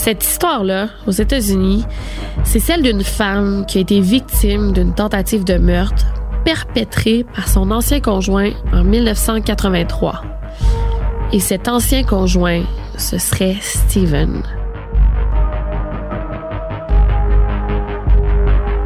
Cette 0.08 0.24
histoire-là, 0.24 0.88
aux 1.06 1.10
États-Unis, 1.10 1.84
c'est 2.42 2.60
celle 2.60 2.80
d'une 2.80 3.04
femme 3.04 3.66
qui 3.66 3.76
a 3.76 3.82
été 3.82 4.00
victime 4.00 4.72
d'une 4.72 4.94
tentative 4.94 5.44
de 5.44 5.58
meurtre 5.58 6.06
perpétré 6.46 7.26
par 7.34 7.46
son 7.46 7.70
ancien 7.70 8.00
conjoint 8.00 8.52
en 8.72 8.84
1983. 8.84 10.22
Et 11.34 11.40
cet 11.40 11.68
ancien 11.68 12.04
conjoint, 12.04 12.62
ce 12.96 13.18
serait 13.18 13.56
Steven. 13.60 14.44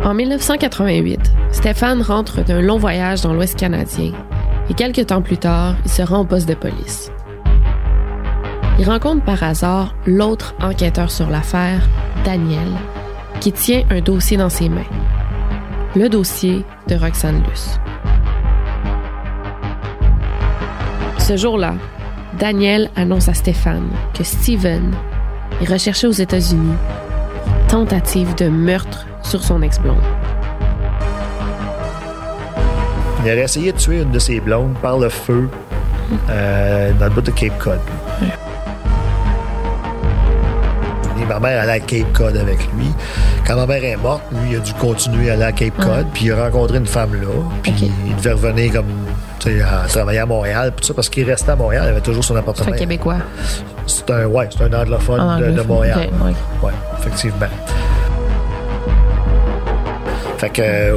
En 0.04 0.14
1988, 0.14 1.20
Stéphane 1.52 2.02
rentre 2.02 2.42
d'un 2.42 2.60
long 2.60 2.78
voyage 2.78 3.20
dans 3.20 3.32
l'Ouest 3.32 3.56
canadien 3.56 4.10
et 4.68 4.74
quelques 4.74 5.06
temps 5.06 5.22
plus 5.22 5.38
tard, 5.38 5.76
il 5.84 5.90
se 5.92 6.02
rend 6.02 6.22
au 6.22 6.24
poste 6.24 6.48
de 6.48 6.54
police. 6.54 7.11
Il 8.82 8.90
rencontre 8.90 9.24
par 9.24 9.40
hasard 9.44 9.94
l'autre 10.06 10.56
enquêteur 10.60 11.08
sur 11.08 11.30
l'affaire, 11.30 11.88
Daniel, 12.24 12.66
qui 13.38 13.52
tient 13.52 13.84
un 13.90 14.00
dossier 14.00 14.36
dans 14.36 14.48
ses 14.48 14.68
mains 14.68 14.82
le 15.94 16.08
dossier 16.08 16.64
de 16.88 16.96
Roxane 16.96 17.44
Luce. 17.48 17.78
Ce 21.18 21.36
jour-là, 21.36 21.76
Daniel 22.40 22.90
annonce 22.96 23.28
à 23.28 23.34
Stéphane 23.34 23.88
que 24.14 24.24
Steven 24.24 24.92
est 25.60 25.72
recherché 25.72 26.08
aux 26.08 26.10
États-Unis 26.10 26.74
tentative 27.68 28.34
de 28.34 28.48
meurtre 28.48 29.06
sur 29.22 29.44
son 29.44 29.62
ex-blonde. 29.62 30.02
Il 33.22 33.30
a 33.30 33.44
essayé 33.44 33.70
de 33.70 33.78
tuer 33.78 34.02
une 34.02 34.10
de 34.10 34.18
ses 34.18 34.40
blondes 34.40 34.74
par 34.82 34.98
le 34.98 35.08
feu 35.08 35.48
euh, 36.28 36.92
dans 36.94 37.04
le 37.04 37.12
bout 37.12 37.20
de 37.20 37.30
Cape 37.30 37.56
Cod. 37.60 37.78
Ma 41.26 41.40
mère 41.40 41.62
allait 41.62 41.72
à 41.72 41.80
Cape 41.80 42.12
Cod 42.12 42.36
avec 42.36 42.58
lui. 42.76 42.86
Quand 43.46 43.56
ma 43.56 43.66
mère 43.66 43.84
est 43.84 43.96
morte, 43.96 44.22
lui, 44.32 44.52
il 44.52 44.56
a 44.56 44.60
dû 44.60 44.72
continuer 44.74 45.30
à 45.30 45.34
aller 45.34 45.44
à 45.44 45.52
Cape 45.52 45.76
Cod, 45.76 46.06
puis 46.12 46.26
il 46.26 46.32
a 46.32 46.44
rencontré 46.44 46.78
une 46.78 46.86
femme 46.86 47.14
là, 47.14 47.28
puis 47.62 47.74
il 48.06 48.16
devait 48.16 48.32
revenir 48.32 48.72
comme 48.72 48.86
à 49.50 49.88
travailler 49.88 50.20
à 50.20 50.26
Montréal, 50.26 50.72
tout 50.76 50.86
ça, 50.86 50.94
parce 50.94 51.08
qu'il 51.08 51.28
restait 51.28 51.50
à 51.50 51.56
Montréal, 51.56 51.84
il 51.86 51.90
avait 51.90 52.00
toujours 52.00 52.24
son 52.24 52.36
appartement. 52.36 52.68
C'est 52.68 52.74
un 52.74 52.78
Québécois. 52.78 53.16
C'est 53.86 54.08
un, 54.10 54.26
ouais, 54.26 54.48
c'est 54.50 54.62
un 54.62 54.72
anglophone 54.72 55.54
de, 55.54 55.62
Montréal. 55.62 56.08
Oui, 56.62 56.70
effectivement. 56.98 57.46
Fait 60.38 60.50
que, 60.50 60.96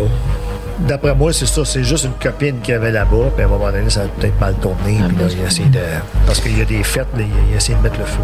d'après 0.79 1.15
moi, 1.15 1.33
c'est 1.33 1.45
ça, 1.45 1.65
c'est 1.65 1.83
juste 1.83 2.05
une 2.05 2.13
copine 2.21 2.59
qui 2.61 2.73
avait 2.73 2.91
là-bas, 2.91 3.31
puis 3.35 3.43
à 3.43 3.47
un 3.47 3.49
moment 3.49 3.71
donné, 3.71 3.89
ça 3.89 4.01
a 4.01 4.05
peut-être 4.05 4.39
mal 4.39 4.53
tourné, 4.55 4.99
ah, 5.01 5.07
puis 5.07 5.17
là, 5.17 5.31
il 5.31 5.43
a 5.43 5.47
essayé 5.47 5.69
de. 5.69 5.79
Parce 6.25 6.39
qu'il 6.39 6.57
y 6.57 6.61
a 6.61 6.65
des 6.65 6.83
fêtes, 6.83 7.07
il 7.15 7.23
a 7.23 7.57
essayé 7.57 7.77
de 7.77 7.83
mettre 7.83 7.99
le 7.99 8.05
feu. 8.05 8.21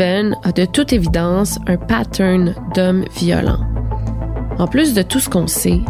A 0.00 0.52
de 0.52 0.64
toute 0.64 0.92
évidence 0.92 1.58
un 1.66 1.76
pattern 1.76 2.54
d'homme 2.72 3.04
violent. 3.16 3.58
En 4.56 4.68
plus 4.68 4.94
de 4.94 5.02
tout 5.02 5.18
ce 5.18 5.28
qu'on 5.28 5.48
sait, 5.48 5.80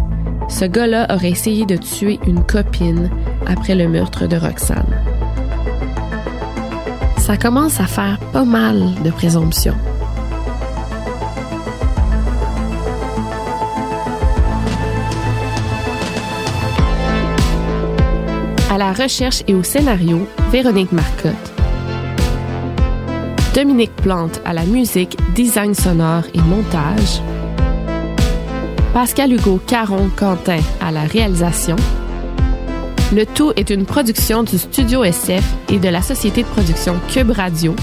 ce 0.49 0.65
gars-là 0.65 1.15
aurait 1.15 1.29
essayé 1.29 1.67
de 1.67 1.77
tuer 1.77 2.19
une 2.27 2.43
copine 2.43 3.11
après 3.47 3.75
le 3.75 3.87
meurtre 3.87 4.27
de 4.27 4.37
Roxane. 4.37 4.97
Ça 7.19 7.37
commence 7.37 7.81
à 7.81 7.87
faire 7.87 8.19
pas 8.33 8.47
mal 8.47 8.95
de 9.05 9.11
présomptions. 9.11 9.77
À 18.71 18.79
la 18.79 18.95
recherche 18.95 19.43
et 19.49 19.55
au 19.55 19.63
scénario, 19.63 20.27
Véronique 20.51 20.93
Marcotte. 20.93 21.48
Dominique 23.55 23.95
Plante 23.97 24.41
à 24.45 24.53
la 24.53 24.65
musique, 24.65 25.17
design 25.35 25.75
sonore 25.75 26.25
et 26.35 26.41
montage. 26.41 27.21
Pascal 28.93 29.33
Hugo 29.33 29.61
Caron 29.67 30.11
Quentin 30.17 30.61
à 30.81 30.91
la 30.91 31.03
réalisation. 31.03 31.77
Le 33.13 33.25
tout 33.25 33.53
est 33.57 33.71
une 33.71 33.87
production 33.87 34.43
du 34.43 34.59
Studio 34.59 35.03
SF 35.03 35.45
et 35.71 35.79
de 35.79 35.89
la 35.89 36.03
société 36.03 36.43
de 36.43 36.49
production 36.49 36.95
Cube 37.09 37.31
Radio. 37.31 37.75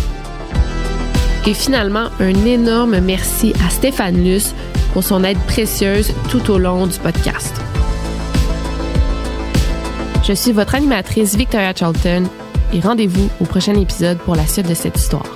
Et 1.47 1.53
finalement, 1.53 2.09
un 2.19 2.45
énorme 2.45 2.99
merci 2.99 3.53
à 3.65 3.69
Stéphane 3.69 4.23
Luce 4.23 4.53
pour 4.93 5.03
son 5.03 5.23
aide 5.23 5.39
précieuse 5.47 6.13
tout 6.29 6.51
au 6.51 6.57
long 6.57 6.87
du 6.87 6.97
podcast. 6.99 7.53
Je 10.23 10.33
suis 10.33 10.51
votre 10.51 10.75
animatrice 10.75 11.35
Victoria 11.35 11.73
Charlton 11.75 12.23
et 12.73 12.79
rendez-vous 12.79 13.29
au 13.41 13.45
prochain 13.45 13.75
épisode 13.75 14.17
pour 14.19 14.35
la 14.35 14.47
suite 14.47 14.67
de 14.67 14.73
cette 14.73 14.97
histoire. 14.97 15.34